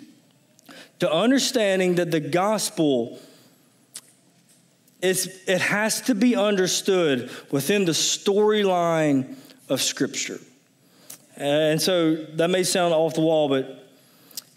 [1.00, 3.20] To understanding that the gospel
[5.04, 9.36] it's, it has to be understood within the storyline
[9.68, 10.40] of Scripture.
[11.36, 13.86] And so that may sound off the wall, but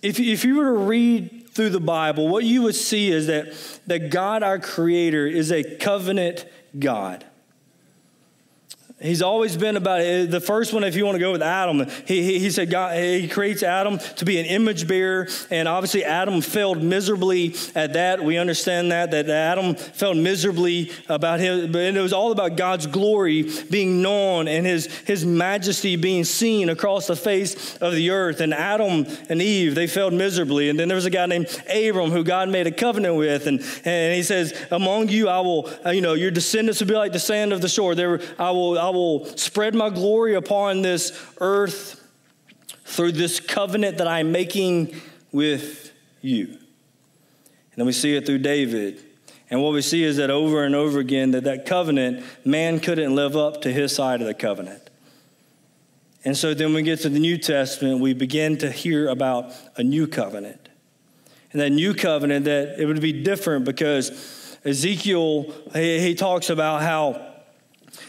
[0.02, 3.54] if, if you were to read through the Bible, what you would see is that,
[3.88, 6.46] that God, our Creator, is a covenant
[6.80, 7.26] God.
[9.00, 10.32] He's always been about it.
[10.32, 12.96] The first one, if you want to go with Adam, he, he, he, said God,
[12.96, 15.28] eh, he creates Adam to be an image bearer.
[15.52, 18.24] And obviously, Adam failed miserably at that.
[18.24, 21.72] We understand that, that Adam failed miserably about him.
[21.72, 26.68] But it was all about God's glory being known and his, his majesty being seen
[26.70, 28.42] across the face of the earth.
[28.42, 30.70] And Adam and Eve, they failed miserably.
[30.70, 33.46] And then there was a guy named Abram who God made a covenant with.
[33.46, 37.12] And, and he says, Among you, I will, you know, your descendants will be like
[37.12, 37.94] the sand of the shore.
[37.94, 42.04] There, I will I will spread my glory upon this earth
[42.86, 44.96] through this covenant that I'm making
[45.32, 46.46] with you.
[46.48, 49.04] And then we see it through David.
[49.50, 53.16] And what we see is that over and over again, that that covenant, man couldn't
[53.16, 54.90] live up to his side of the covenant.
[56.26, 59.84] And so then we get to the New Testament, we begin to hear about a
[59.84, 60.68] new covenant.
[61.52, 66.82] And that new covenant, that it would be different because Ezekiel, he, he talks about
[66.82, 67.37] how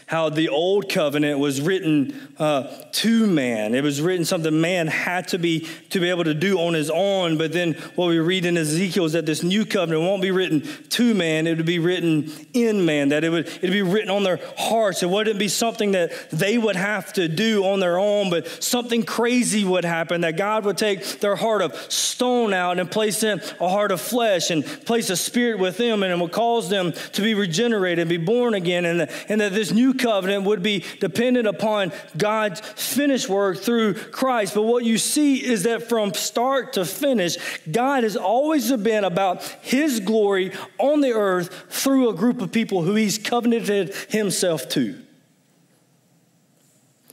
[0.09, 3.75] how the old covenant was written uh, to man.
[3.75, 6.89] It was written something man had to be to be able to do on his
[6.89, 7.37] own.
[7.37, 10.61] But then what we read in Ezekiel is that this new covenant won't be written
[10.61, 13.09] to man; it would be written in man.
[13.09, 15.03] That it would it'd be written on their hearts.
[15.03, 19.03] It wouldn't be something that they would have to do on their own, but something
[19.03, 20.21] crazy would happen.
[20.21, 24.01] That God would take their heart of stone out and place in a heart of
[24.01, 27.99] flesh and place a spirit with them, and it would cause them to be regenerated,
[27.99, 32.61] and be born again, and, and that this new covenant would be dependent upon God's
[32.61, 34.55] finished work through Christ.
[34.55, 37.37] But what you see is that from start to finish,
[37.69, 42.83] God has always been about his glory on the earth through a group of people
[42.83, 44.95] who he's covenanted himself to.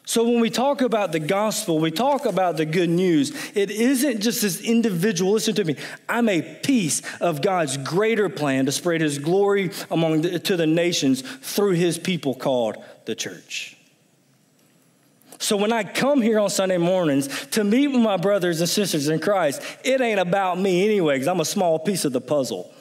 [0.09, 4.21] So, when we talk about the gospel, we talk about the good news, it isn't
[4.21, 5.33] just this individual.
[5.33, 5.75] Listen to me.
[6.09, 10.67] I'm a piece of God's greater plan to spread his glory among the, to the
[10.67, 13.77] nations through his people called the church.
[15.41, 19.09] So, when I come here on Sunday mornings to meet with my brothers and sisters
[19.09, 22.73] in Christ, it ain't about me anyway, because I'm a small piece of the puzzle.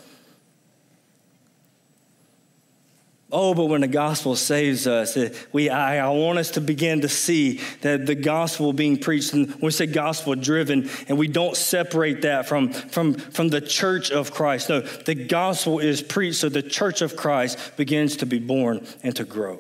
[3.32, 5.18] Oh, but when the gospel saves us,
[5.52, 9.54] we, I, I, want us to begin to see that the gospel being preached, and
[9.56, 14.32] we say gospel driven, and we don't separate that from, from, from the church of
[14.32, 14.70] Christ.
[14.70, 19.16] No, the gospel is preached so the church of Christ begins to be born and
[19.16, 19.60] to grow.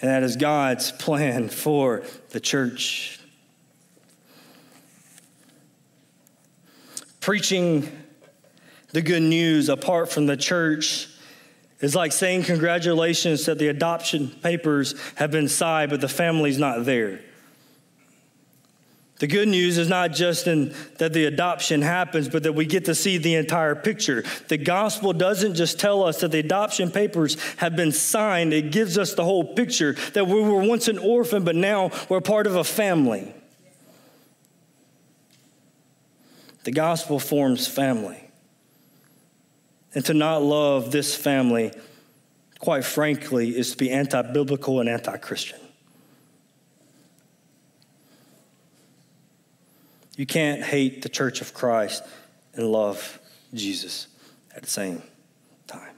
[0.00, 3.18] And that is God's plan for the church.
[7.20, 7.90] Preaching
[8.92, 11.08] the good news apart from the church
[11.80, 16.84] it's like saying congratulations that the adoption papers have been signed, but the family's not
[16.84, 17.20] there.
[19.18, 22.84] The good news is not just in that the adoption happens, but that we get
[22.84, 24.22] to see the entire picture.
[24.46, 28.96] The gospel doesn't just tell us that the adoption papers have been signed, it gives
[28.96, 32.54] us the whole picture that we were once an orphan, but now we're part of
[32.54, 33.32] a family.
[36.62, 38.27] The gospel forms family.
[39.94, 41.72] And to not love this family,
[42.58, 45.58] quite frankly, is to be anti biblical and anti Christian.
[50.16, 52.02] You can't hate the church of Christ
[52.54, 53.20] and love
[53.54, 54.08] Jesus
[54.54, 55.02] at the same
[55.68, 55.94] time.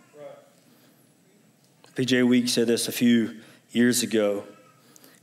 [1.96, 4.44] PJ Week said this a few years ago.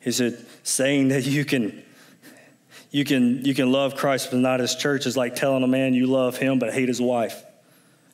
[0.02, 1.84] He said, saying that you can
[2.90, 5.94] you can you can love Christ but not his church is like telling a man
[5.94, 7.44] you love him but hate his wife.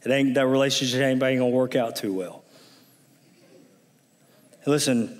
[0.03, 2.43] It ain't that relationship ain't, gonna work out too well.
[4.65, 5.19] Listen,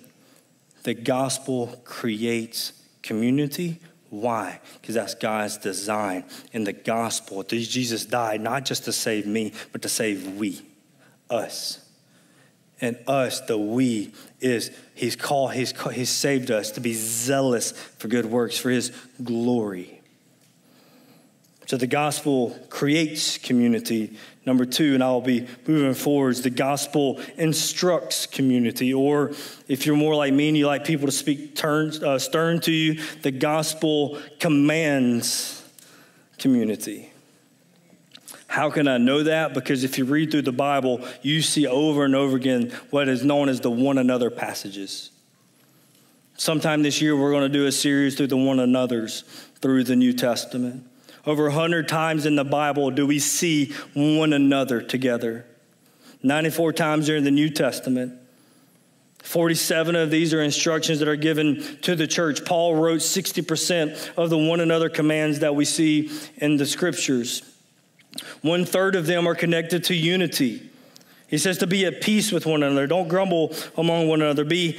[0.84, 3.80] the gospel creates community.
[4.10, 4.60] Why?
[4.80, 6.26] Because that's God's design.
[6.52, 10.62] In the gospel, Jesus died not just to save me, but to save we,
[11.30, 11.80] us.
[12.82, 18.10] And us, the we, is He's called, He's, he's saved us to be zealous for
[18.10, 18.91] good works, for His
[19.24, 19.93] glory.
[21.65, 24.17] So the gospel creates community.
[24.45, 28.93] Number two, and I'll be moving forwards, the gospel instructs community.
[28.93, 29.32] Or
[29.67, 32.71] if you're more like me and you like people to speak turn, uh, stern to
[32.71, 35.63] you, the gospel commands
[36.38, 37.10] community.
[38.47, 39.54] How can I know that?
[39.54, 43.23] Because if you read through the Bible, you see over and over again what is
[43.23, 45.10] known as the one another passages.
[46.36, 49.21] Sometime this year, we're going to do a series through the one another's
[49.62, 50.86] through the New Testament.
[51.26, 55.46] Over 100 times in the Bible do we see one another together.
[56.22, 58.14] 94 times are in the New Testament.
[59.24, 62.44] 47 of these are instructions that are given to the church.
[62.44, 67.42] Paul wrote 60% of the one another commands that we see in the scriptures.
[68.42, 70.70] One third of them are connected to unity.
[71.28, 72.86] He says to be at peace with one another.
[72.86, 74.44] Don't grumble among one another.
[74.44, 74.78] Be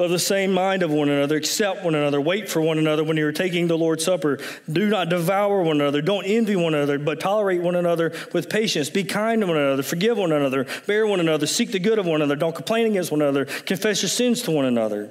[0.00, 3.16] of the same mind of one another, accept one another, wait for one another when
[3.16, 4.38] you're taking the Lord's Supper.
[4.70, 8.90] Do not devour one another, don't envy one another, but tolerate one another with patience.
[8.90, 12.06] Be kind to one another, forgive one another, bear one another, seek the good of
[12.06, 15.10] one another, don't complain against one another, confess your sins to one another.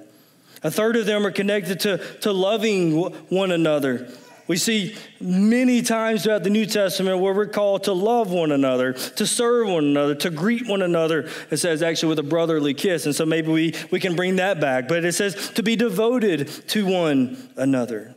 [0.64, 2.98] A third of them are connected to, to loving
[3.30, 4.10] one another.
[4.50, 8.94] We see many times throughout the New Testament where we're called to love one another,
[8.94, 11.30] to serve one another, to greet one another.
[11.52, 13.06] It says actually with a brotherly kiss.
[13.06, 14.88] And so maybe we, we can bring that back.
[14.88, 18.16] But it says to be devoted to one another.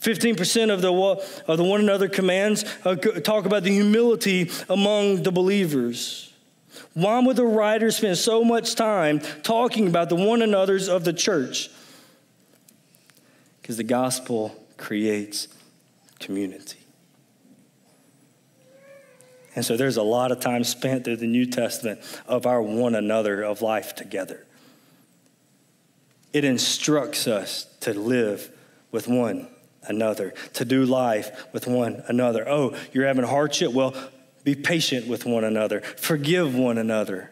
[0.00, 0.92] 15% of the,
[1.48, 6.34] of the one another commands uh, talk about the humility among the believers.
[6.92, 11.14] Why would the writer spend so much time talking about the one another's of the
[11.14, 11.70] church?
[13.62, 15.48] Because the gospel creates
[16.18, 16.78] community.
[19.54, 22.94] And so there's a lot of time spent through the New Testament of our one
[22.94, 24.44] another of life together.
[26.32, 28.50] It instructs us to live
[28.92, 29.48] with one
[29.84, 32.46] another, to do life with one another.
[32.46, 33.72] Oh, you're having hardship?
[33.72, 33.94] Well,
[34.44, 37.30] be patient with one another, forgive one another,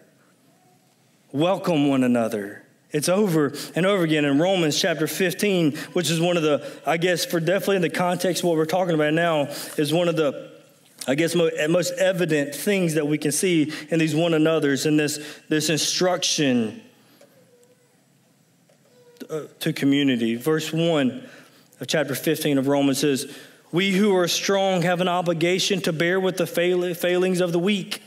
[1.31, 2.64] welcome one another.
[2.95, 6.97] It's over and over again in Romans chapter 15, which is one of the, I
[6.97, 10.15] guess, for definitely in the context of what we're talking about now, is one of
[10.15, 10.53] the,
[11.09, 15.19] I guess, most evident things that we can see in these one another's in this,
[15.49, 16.83] this instruction
[19.29, 20.37] uh, to community.
[20.37, 21.29] Verse 1
[21.81, 23.37] of chapter 15 of Romans says,
[23.73, 28.04] We who are strong have an obligation to bear with the failings of the weak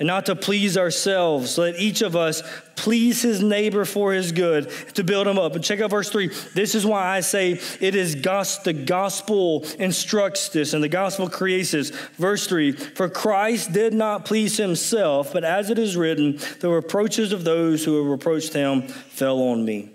[0.00, 1.58] and not to please ourselves.
[1.58, 2.42] Let each of us
[2.74, 5.54] please his neighbor for his good to build him up.
[5.54, 6.28] And check out verse 3.
[6.54, 11.28] This is why I say it is gos- the gospel instructs this and the gospel
[11.28, 11.90] creates this.
[12.16, 17.32] Verse 3 For Christ did not please himself, but as it is written, the reproaches
[17.32, 19.90] of those who have reproached him fell on me.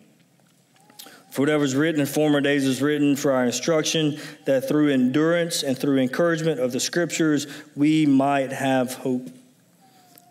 [1.31, 5.63] For whatever is written in former days is written for our instruction, that through endurance
[5.63, 9.27] and through encouragement of the scriptures we might have hope.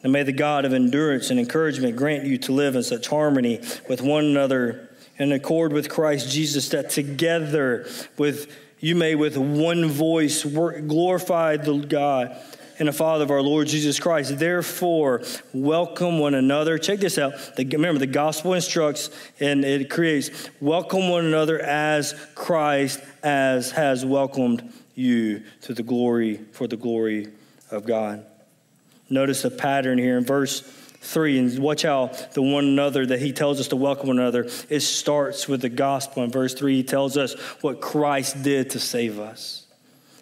[0.05, 3.61] And may the God of endurance and encouragement grant you to live in such harmony
[3.89, 7.89] with one another in accord with Christ Jesus, that together
[8.19, 12.37] with you may with one voice glorify the God
[12.79, 14.39] and the Father of our Lord Jesus Christ.
[14.39, 15.23] Therefore,
[15.55, 16.77] welcome one another.
[16.77, 17.33] Check this out.
[17.57, 19.09] Remember, the gospel instructs
[19.41, 26.41] and it creates welcome one another as Christ as has welcomed you to the glory
[26.53, 27.29] for the glory
[27.71, 28.27] of God.
[29.11, 30.61] Notice a pattern here in verse
[31.05, 34.49] 3 and watch how the one another that he tells us to welcome one another
[34.71, 36.25] it starts with the gospel.
[36.25, 39.67] In verse 3 he tells us what christ did to save us.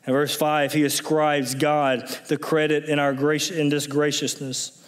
[0.07, 4.79] In verse 5 he ascribes god the credit in our grace in this graciousness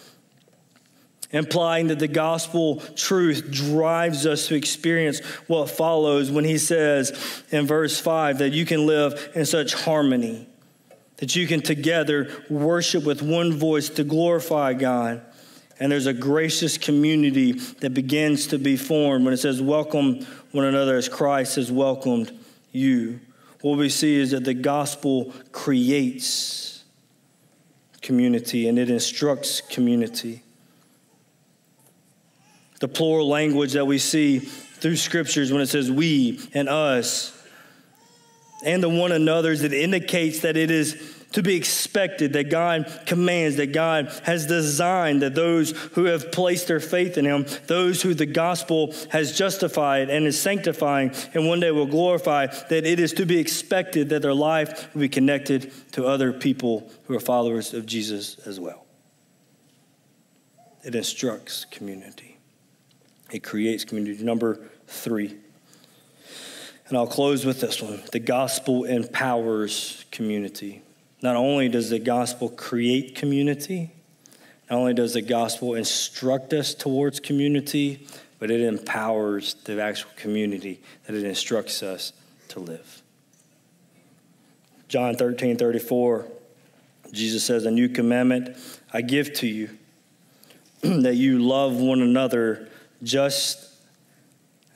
[1.31, 7.65] implying that the gospel truth drives us to experience what follows when he says in
[7.65, 10.47] verse 5 that you can live in such harmony
[11.17, 15.21] that you can together worship with one voice to glorify God.
[15.79, 20.65] And there's a gracious community that begins to be formed when it says, Welcome one
[20.65, 22.37] another as Christ has welcomed
[22.71, 23.19] you.
[23.61, 26.83] what we see is that the gospel creates
[28.01, 30.43] community and it instructs community.
[32.79, 37.35] The plural language that we see through scriptures when it says we and us
[38.65, 43.57] and the one another's, it indicates that it is to be expected, that God commands,
[43.57, 48.13] that God has designed, that those who have placed their faith in Him, those who
[48.13, 53.11] the gospel has justified and is sanctifying and one day will glorify, that it is
[53.11, 57.73] to be expected that their life will be connected to other people who are followers
[57.73, 58.85] of Jesus as well.
[60.85, 62.37] It instructs community,
[63.29, 64.23] it creates community.
[64.23, 65.35] Number three.
[66.87, 70.83] And I'll close with this one the gospel empowers community.
[71.25, 73.89] Not only does the gospel create community,
[74.69, 78.05] not only does the gospel instruct us towards community,
[78.37, 82.13] but it empowers the actual community that it instructs us
[82.49, 83.01] to live.
[84.87, 86.27] John 13, 34,
[87.11, 88.55] Jesus says, A new commandment
[88.93, 89.71] I give to you,
[90.81, 92.69] that you love one another
[93.01, 93.67] just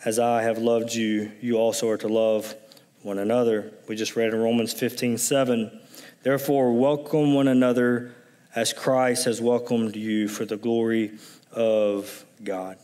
[0.04, 2.56] as I have loved you, you also are to love
[3.04, 3.72] one another.
[3.88, 5.82] We just read in Romans 15, 7.
[6.22, 8.12] Therefore, welcome one another
[8.54, 11.18] as Christ has welcomed you for the glory
[11.54, 12.78] of God.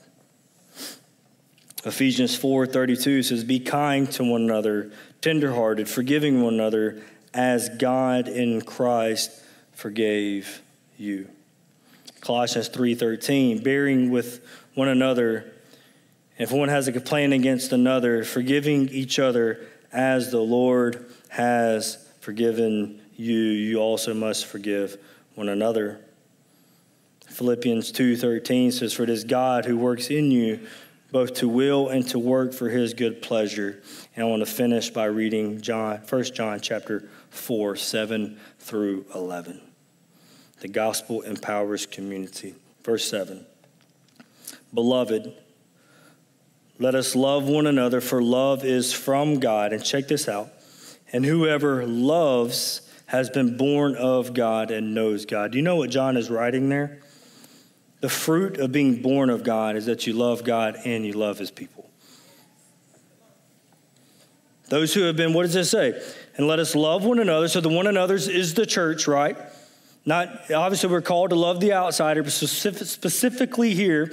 [1.83, 7.01] Ephesians 4:32 says be kind to one another, tenderhearted, forgiving one another
[7.33, 9.31] as God in Christ
[9.73, 10.61] forgave
[10.97, 11.27] you.
[12.21, 14.39] Colossians 3:13 bearing with
[14.75, 15.51] one another
[16.37, 19.59] if one has a complaint against another, forgiving each other
[19.91, 24.97] as the Lord has forgiven you, you also must forgive
[25.35, 25.99] one another.
[27.27, 30.59] Philippians 2:13 says for it is God who works in you
[31.11, 33.81] both to will and to work for his good pleasure.
[34.15, 39.61] And I want to finish by reading John 1 John chapter 4 7 through 11.
[40.59, 42.55] The gospel empowers community.
[42.83, 43.45] Verse 7.
[44.73, 45.33] Beloved,
[46.79, 49.71] let us love one another for love is from God.
[49.71, 50.49] And check this out.
[51.13, 55.51] And whoever loves has been born of God and knows God.
[55.51, 56.99] Do you know what John is writing there?
[58.01, 61.37] The fruit of being born of God is that you love God and you love
[61.37, 61.89] his people.
[64.69, 66.01] Those who have been, what does it say?
[66.37, 67.47] And let us love one another.
[67.47, 69.37] So the one another's is the church, right?
[70.05, 74.11] Not obviously we're called to love the outsider, but specifically here,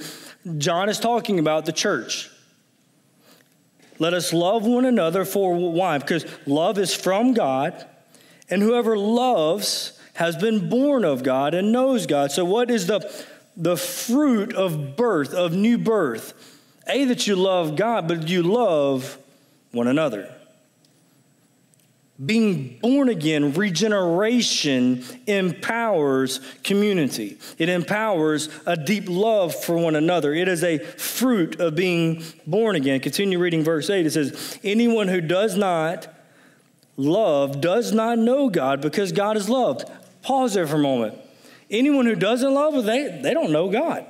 [0.57, 2.29] John is talking about the church.
[3.99, 5.97] Let us love one another for why?
[5.97, 7.85] Because love is from God.
[8.49, 12.31] And whoever loves has been born of God and knows God.
[12.31, 13.09] So, what is the,
[13.57, 16.33] the fruit of birth, of new birth?
[16.87, 19.17] A, that you love God, but you love
[19.71, 20.33] one another.
[22.23, 27.39] Being born again, regeneration empowers community.
[27.57, 30.33] It empowers a deep love for one another.
[30.33, 32.99] It is a fruit of being born again.
[32.99, 34.05] Continue reading verse 8.
[34.05, 36.12] It says, Anyone who does not
[36.97, 39.89] love does not know God because God is loved.
[40.21, 41.17] Pause there for a moment.
[41.69, 44.05] Anyone who doesn't love, they, they don't know God.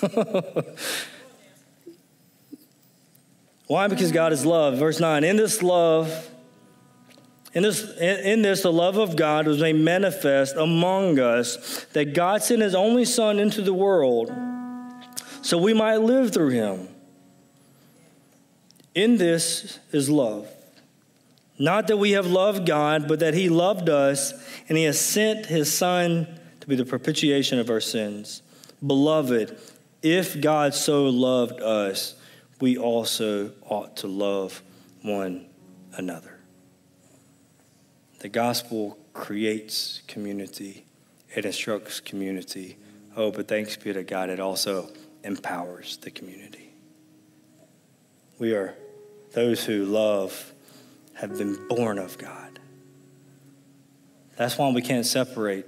[3.66, 3.88] Why?
[3.88, 4.78] Because God is love.
[4.78, 6.28] Verse 9, in this love,
[7.52, 12.42] in this, in this, the love of God was made manifest among us that God
[12.42, 14.32] sent his only Son into the world
[15.42, 16.88] so we might live through him.
[18.94, 20.48] In this is love.
[21.60, 24.32] Not that we have loved God, but that He loved us,
[24.66, 26.26] and He has sent His Son
[26.60, 28.40] to be the propitiation of our sins.
[28.84, 29.60] Beloved,
[30.02, 32.14] if God so loved us,
[32.62, 34.62] we also ought to love
[35.02, 35.44] one
[35.92, 36.38] another.
[38.20, 40.86] The gospel creates community,
[41.36, 42.78] it instructs community.
[43.14, 44.88] Oh, but thanks be to God, it also
[45.24, 46.72] empowers the community.
[48.38, 48.74] We are
[49.34, 50.54] those who love
[51.20, 52.58] have been born of God.
[54.36, 55.66] That's why we can't separate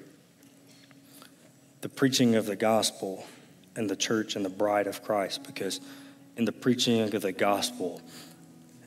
[1.83, 3.27] the preaching of the gospel
[3.77, 5.81] and the church and the bride of Christ because
[6.37, 8.01] in the preaching of the gospel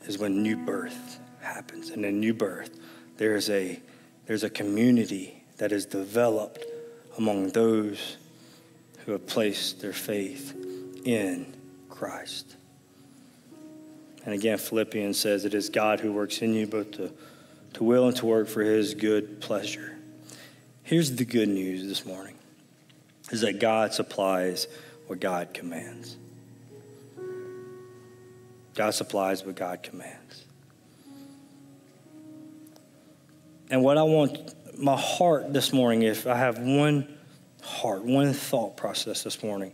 [0.06, 1.90] is when new birth happens.
[1.90, 2.78] And in new birth,
[3.16, 3.80] there's a,
[4.26, 6.64] there's a community that is developed
[7.16, 8.16] among those
[9.04, 10.52] who have placed their faith
[11.04, 11.54] in
[11.88, 12.56] Christ.
[14.26, 17.12] And again, Philippians says it is God who works in you both to,
[17.74, 19.96] to will and to work for his good pleasure.
[20.82, 22.34] Here's the good news this morning
[23.30, 24.66] is that God supplies
[25.06, 26.16] what God commands.
[28.74, 30.44] God supplies what God commands.
[33.70, 37.16] And what I want, my heart this morning, if I have one
[37.62, 39.72] heart, one thought process this morning,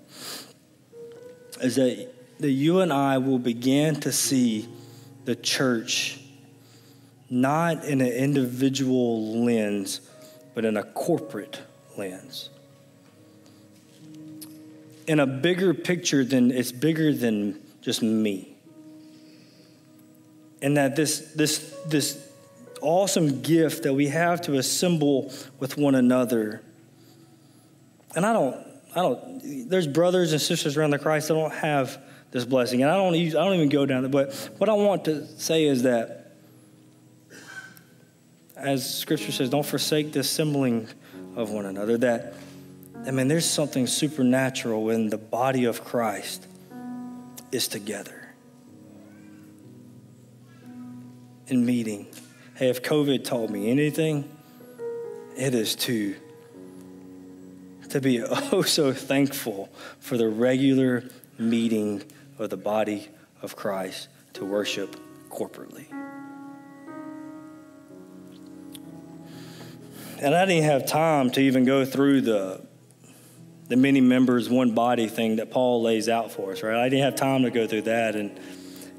[1.61, 2.09] is that,
[2.43, 4.68] that you and I will begin to see
[5.24, 6.18] the church
[7.30, 10.01] not in an individual lens,
[10.55, 11.61] but in a corporate
[11.97, 12.51] lens.
[15.07, 18.55] In a bigger picture than it's bigger than just me.
[20.61, 22.28] And that this this this
[22.80, 26.61] awesome gift that we have to assemble with one another.
[28.14, 28.57] And I don't
[28.95, 31.99] I don't there's brothers and sisters around the Christ that don't have
[32.32, 32.82] this blessing.
[32.82, 35.26] And I don't use, I don't even go down there, but what I want to
[35.38, 36.22] say is that
[38.62, 40.88] as scripture says, don't forsake the assembling
[41.34, 41.98] of one another.
[41.98, 42.34] That,
[43.04, 46.46] I mean, there's something supernatural when the body of Christ
[47.50, 48.34] is together
[51.48, 52.06] in meeting.
[52.54, 54.30] Hey, if COVID taught me anything,
[55.36, 56.14] it is to
[57.88, 58.22] to be
[58.52, 59.68] oh so thankful
[59.98, 61.04] for the regular
[61.38, 62.02] meeting
[62.43, 63.09] of the body
[63.40, 64.97] of Christ to worship
[65.30, 65.86] corporately.
[70.20, 72.64] And I didn't have time to even go through the
[73.68, 76.76] the many members, one body thing that Paul lays out for us, right?
[76.76, 78.16] I didn't have time to go through that.
[78.16, 78.38] And,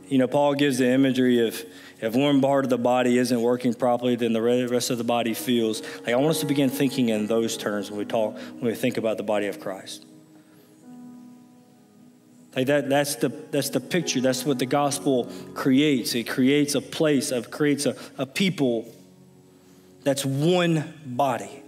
[0.08, 1.64] you know, Paul gives the imagery of
[2.02, 5.36] if one part of the body isn't working properly, then the rest of the body
[5.36, 5.84] feels.
[6.00, 8.74] Like, I want us to begin thinking in those terms when we talk, when we
[8.74, 10.08] think about the body of Christ.
[12.56, 14.22] Like that, that's the that's the picture.
[14.22, 16.14] That's what the gospel creates.
[16.14, 18.94] It creates a place, it creates a, a people
[20.04, 21.64] that's one body.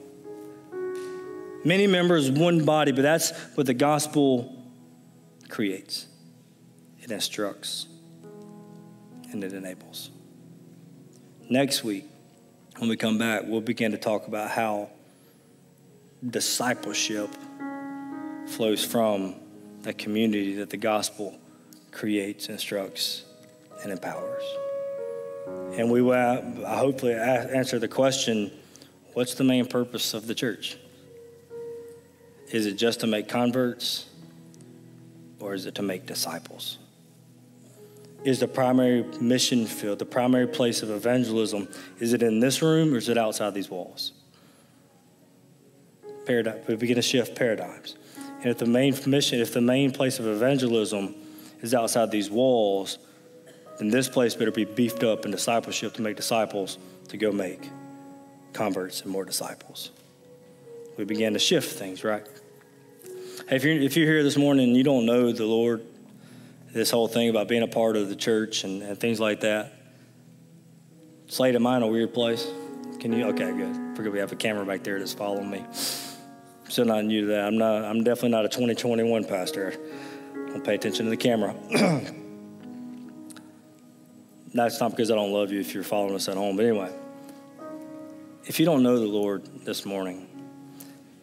[1.64, 4.64] Many members, one body, but that's what the gospel
[5.50, 6.06] creates.
[7.02, 7.88] It instructs
[9.32, 10.12] and it enables.
[11.50, 12.06] Next week,
[12.78, 14.90] when we come back, we'll begin to talk about how
[16.28, 17.30] discipleship
[18.48, 19.36] flows from
[19.86, 21.38] the community that the gospel
[21.92, 23.24] creates, instructs,
[23.84, 24.44] and empowers.
[25.78, 28.52] And we will hopefully answer the question
[29.14, 30.78] what's the main purpose of the church?
[32.52, 34.08] Is it just to make converts
[35.40, 36.80] or is it to make disciples?
[38.24, 41.68] Is the primary mission field, the primary place of evangelism,
[42.00, 44.14] is it in this room or is it outside these walls?
[46.26, 47.96] Paradigm, we begin to shift paradigms.
[48.38, 51.16] And if the main mission, if the main place of evangelism
[51.62, 53.00] is outside these walls,
[53.78, 56.78] then this place better be beefed up in discipleship to make disciples
[57.10, 57.70] to go make
[58.54, 59.92] converts and more disciples.
[60.98, 62.26] We begin to shift things, right?
[63.50, 65.86] Hey, if you're, if you're here this morning and you don't know the Lord,
[66.72, 69.74] this whole thing about being a part of the church and, and things like that,
[71.28, 72.48] Slate, am I in a weird place?
[73.00, 73.26] Can you?
[73.30, 73.96] Okay, good.
[73.96, 75.66] Forget we have a camera back there that's following me.
[76.78, 77.46] Not new to that.
[77.46, 77.86] I'm not.
[77.86, 79.76] I'm definitely not a 2021 pastor.
[80.34, 81.56] Don't pay attention to the camera.
[84.54, 86.58] That's not because I don't love you if you're following us at home.
[86.58, 86.92] But anyway,
[88.46, 90.28] if you don't know the Lord this morning,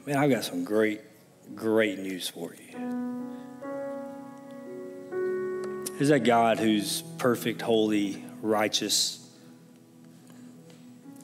[0.06, 1.00] man, I've got some great,
[1.54, 2.58] great news for you.
[5.98, 9.28] Is that God who's perfect, holy, righteous,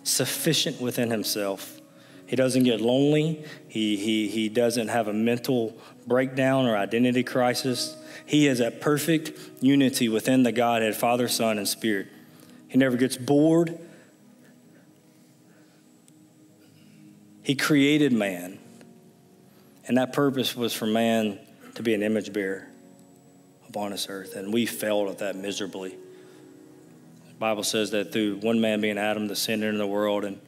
[0.03, 1.78] sufficient within himself.
[2.29, 3.43] He doesn't get lonely.
[3.69, 5.75] He, he, he doesn't have a mental
[6.07, 7.97] breakdown or identity crisis.
[8.27, 12.09] He is at perfect unity within the Godhead, Father, Son, and Spirit.
[12.69, 13.79] He never gets bored.
[17.43, 18.59] He created man,
[19.87, 21.39] and that purpose was for man
[21.77, 22.69] to be an image bearer
[23.71, 25.97] upon this earth, and we failed at that miserably.
[27.29, 30.39] The Bible says that through one man being Adam, the sin entered the world, and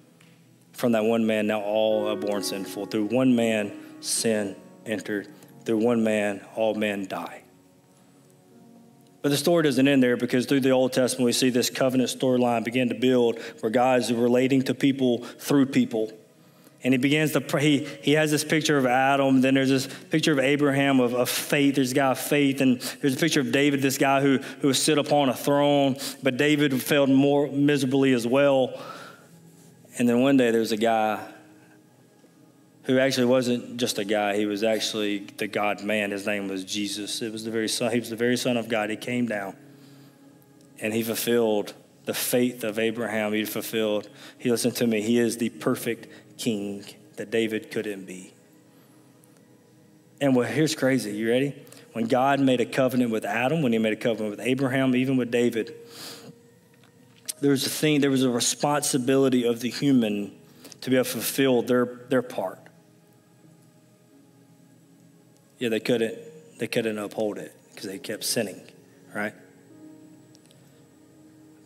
[0.80, 2.86] from that one man, now all are born sinful.
[2.86, 4.56] Through one man, sin
[4.86, 5.28] entered.
[5.64, 7.42] Through one man, all men die.
[9.22, 12.08] But the story doesn't end there because through the Old Testament, we see this covenant
[12.08, 16.10] storyline begin to build where God is relating to people through people.
[16.82, 17.60] And he begins to pray.
[17.62, 19.42] He, he has this picture of Adam.
[19.42, 21.74] Then there's this picture of Abraham of, of faith.
[21.74, 22.62] There's a guy of faith.
[22.62, 25.96] And there's a picture of David, this guy who, who sit upon a throne.
[26.22, 28.80] But David failed more miserably as well.
[29.98, 31.20] And then one day there's a guy
[32.84, 36.10] who actually wasn't just a guy, he was actually the God man.
[36.10, 37.22] His name was Jesus.
[37.22, 38.90] It was the very son, he was the very son of God.
[38.90, 39.56] He came down
[40.80, 41.74] and he fulfilled
[42.06, 43.32] the faith of Abraham.
[43.32, 46.84] He fulfilled, he listened to me, he is the perfect king
[47.16, 48.32] that David couldn't be.
[50.20, 51.12] And well, here's crazy.
[51.12, 51.54] You ready?
[51.92, 55.16] When God made a covenant with Adam, when he made a covenant with Abraham, even
[55.16, 55.74] with David,
[57.40, 60.32] there was a thing, there was a responsibility of the human
[60.80, 62.58] to be able to fulfill their, their part.
[65.58, 66.16] Yeah, they couldn't,
[66.58, 68.60] they couldn't uphold it because they kept sinning,
[69.14, 69.34] right?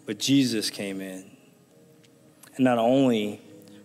[0.06, 1.24] But Jesus came in.
[2.56, 3.40] And not only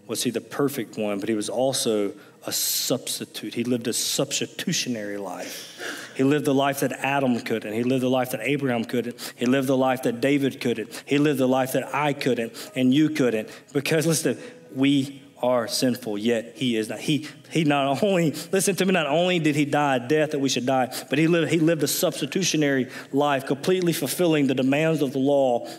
[0.07, 2.13] was he the perfect one, but he was also
[2.45, 3.53] a substitute.
[3.53, 6.08] He lived a substitutionary life.
[6.19, 7.71] He lived the life that Adam couldn't.
[7.71, 9.33] He lived the life that Abraham couldn't.
[9.37, 11.01] He lived the life that David couldn't.
[11.05, 13.47] He lived the life that I couldn't and you couldn't.
[13.71, 14.37] Because listen,
[14.75, 16.99] we are sinful, yet he is not.
[16.99, 20.39] He, he not only, listen to me, not only did he die a death that
[20.39, 25.01] we should die, but he lived, he lived a substitutionary life, completely fulfilling the demands
[25.01, 25.69] of the law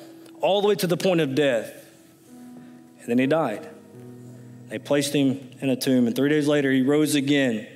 [0.40, 1.70] all the way to the point of death.
[3.00, 3.68] And then he died.
[4.70, 7.66] They placed him in a tomb, and three days later he rose again.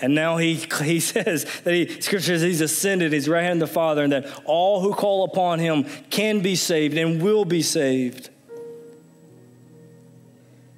[0.00, 3.68] And now he, he says that he, scripture says he's ascended, he's right hand of
[3.68, 7.62] the Father, and that all who call upon him can be saved and will be
[7.62, 8.30] saved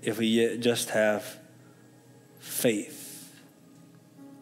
[0.02, 1.38] if we just have
[2.38, 3.30] faith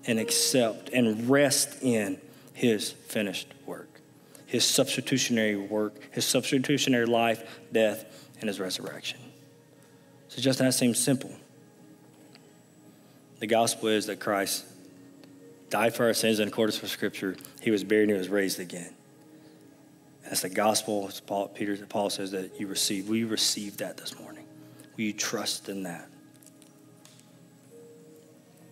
[0.06, 2.20] and accept and rest in
[2.54, 4.00] his finished work,
[4.46, 8.04] his substitutionary work, his substitutionary life, death,
[8.40, 9.18] and his resurrection.
[10.28, 11.32] So just that seems simple.
[13.38, 14.64] The gospel is that Christ
[15.70, 17.36] died for our sins in accordance with Scripture.
[17.60, 18.92] He was buried and he was raised again.
[20.24, 21.06] That's the gospel.
[21.08, 23.08] As Paul, Peter, Paul says that you receive.
[23.08, 24.44] We received that this morning.
[24.96, 26.08] Will you trust in that?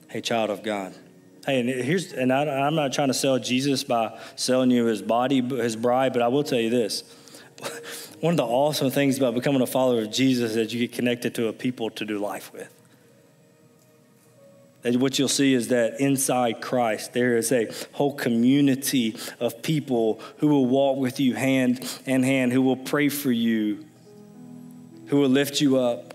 [0.09, 0.95] Hey, child of God.
[1.47, 5.01] Hey, and here's, and I, I'm not trying to sell Jesus by selling you his
[5.01, 7.05] body, his bride, but I will tell you this
[8.21, 10.93] one of the awesome things about becoming a follower of Jesus is that you get
[10.93, 12.76] connected to a people to do life with.
[14.87, 20.21] And what you'll see is that inside Christ, there is a whole community of people
[20.37, 23.85] who will walk with you hand in hand, who will pray for you,
[25.07, 26.15] who will lift you up,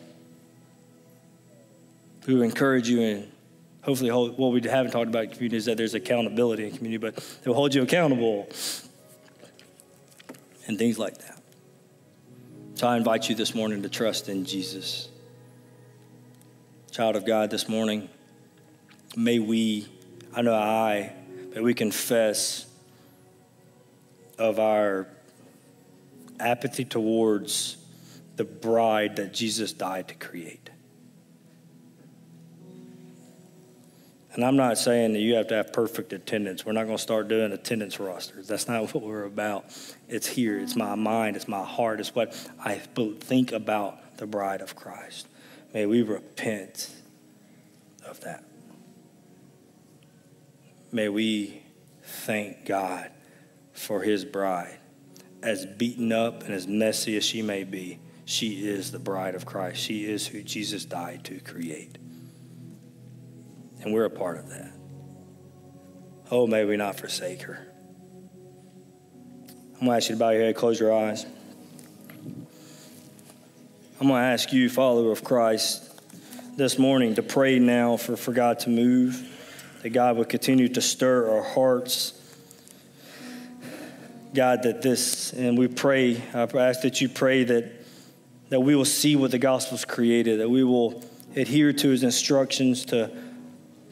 [2.26, 3.32] who will encourage you, and
[3.82, 7.42] hopefully, what we haven't talked about in community is that there's accountability in community, but
[7.44, 8.48] they'll hold you accountable
[10.68, 11.42] and things like that.
[12.76, 15.10] So I invite you this morning to trust in Jesus.
[16.90, 18.08] Child of God, this morning,
[19.16, 19.88] may we,
[20.34, 21.14] I know I,
[21.54, 22.66] may we confess
[24.38, 25.08] of our
[26.40, 27.78] apathy towards
[28.36, 30.70] the bride that Jesus died to create.
[34.34, 36.66] And I'm not saying that you have to have perfect attendance.
[36.66, 38.48] We're not going to start doing attendance rosters.
[38.48, 39.66] That's not what we're about.
[40.08, 40.58] It's here.
[40.60, 41.36] It's my mind.
[41.36, 42.00] It's my heart.
[42.00, 42.34] It's what
[42.64, 45.28] I think about the bride of Christ.
[45.74, 46.96] May we repent
[48.06, 48.44] of that.
[50.92, 51.62] May we
[52.04, 53.12] thank God
[53.74, 54.78] for his bride.
[55.42, 59.46] As beaten up and as messy as she may be, she is the bride of
[59.46, 59.82] Christ.
[59.82, 61.98] She is who Jesus died to create.
[63.82, 64.72] And we're a part of that.
[66.30, 67.68] Oh, may we not forsake her.
[69.74, 71.26] I'm going to ask you to bow your head, close your eyes.
[74.00, 75.88] I'm going to ask you, follower of Christ,
[76.56, 79.28] this morning to pray now for, for God to move,
[79.82, 82.14] that God would continue to stir our hearts.
[84.34, 87.72] God, that this, and we pray, I ask that you pray that,
[88.50, 91.04] that we will see what the gospel's created, that we will
[91.36, 93.12] adhere to his instructions to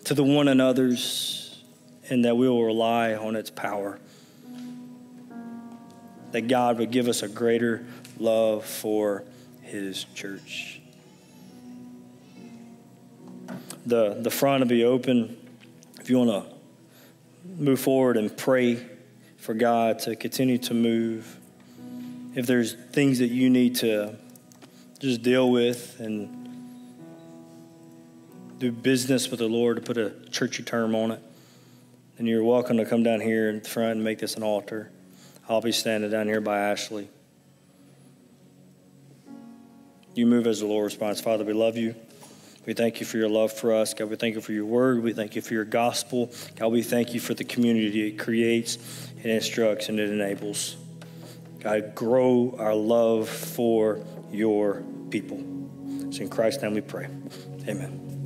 [0.06, 1.64] to the one another's,
[2.10, 4.00] and that we will rely on its power.
[6.32, 7.86] That God would give us a greater
[8.18, 9.24] love for
[9.62, 10.82] His church.
[13.86, 15.38] The, the front will be open
[16.10, 16.52] if you want to
[17.62, 18.84] move forward and pray
[19.38, 21.38] for God to continue to move.
[22.34, 24.16] If there's things that you need to
[24.98, 26.50] just deal with and
[28.58, 31.22] do business with the Lord, to put a churchy term on it,
[32.18, 34.90] then you're welcome to come down here in front and make this an altar.
[35.48, 37.08] I'll be standing down here by Ashley.
[40.16, 41.22] You move as the Lord responds.
[41.22, 41.94] Father, we love you.
[42.70, 43.96] We thank you for your love for us.
[43.96, 45.02] God, we thank you for your word.
[45.02, 46.32] We thank you for your gospel.
[46.56, 48.78] God, we thank you for the community it creates
[49.24, 50.78] and instructs and it enables.
[51.62, 55.44] God, grow our love for your people.
[56.10, 57.08] It's in Christ's name we pray.
[57.68, 58.19] Amen.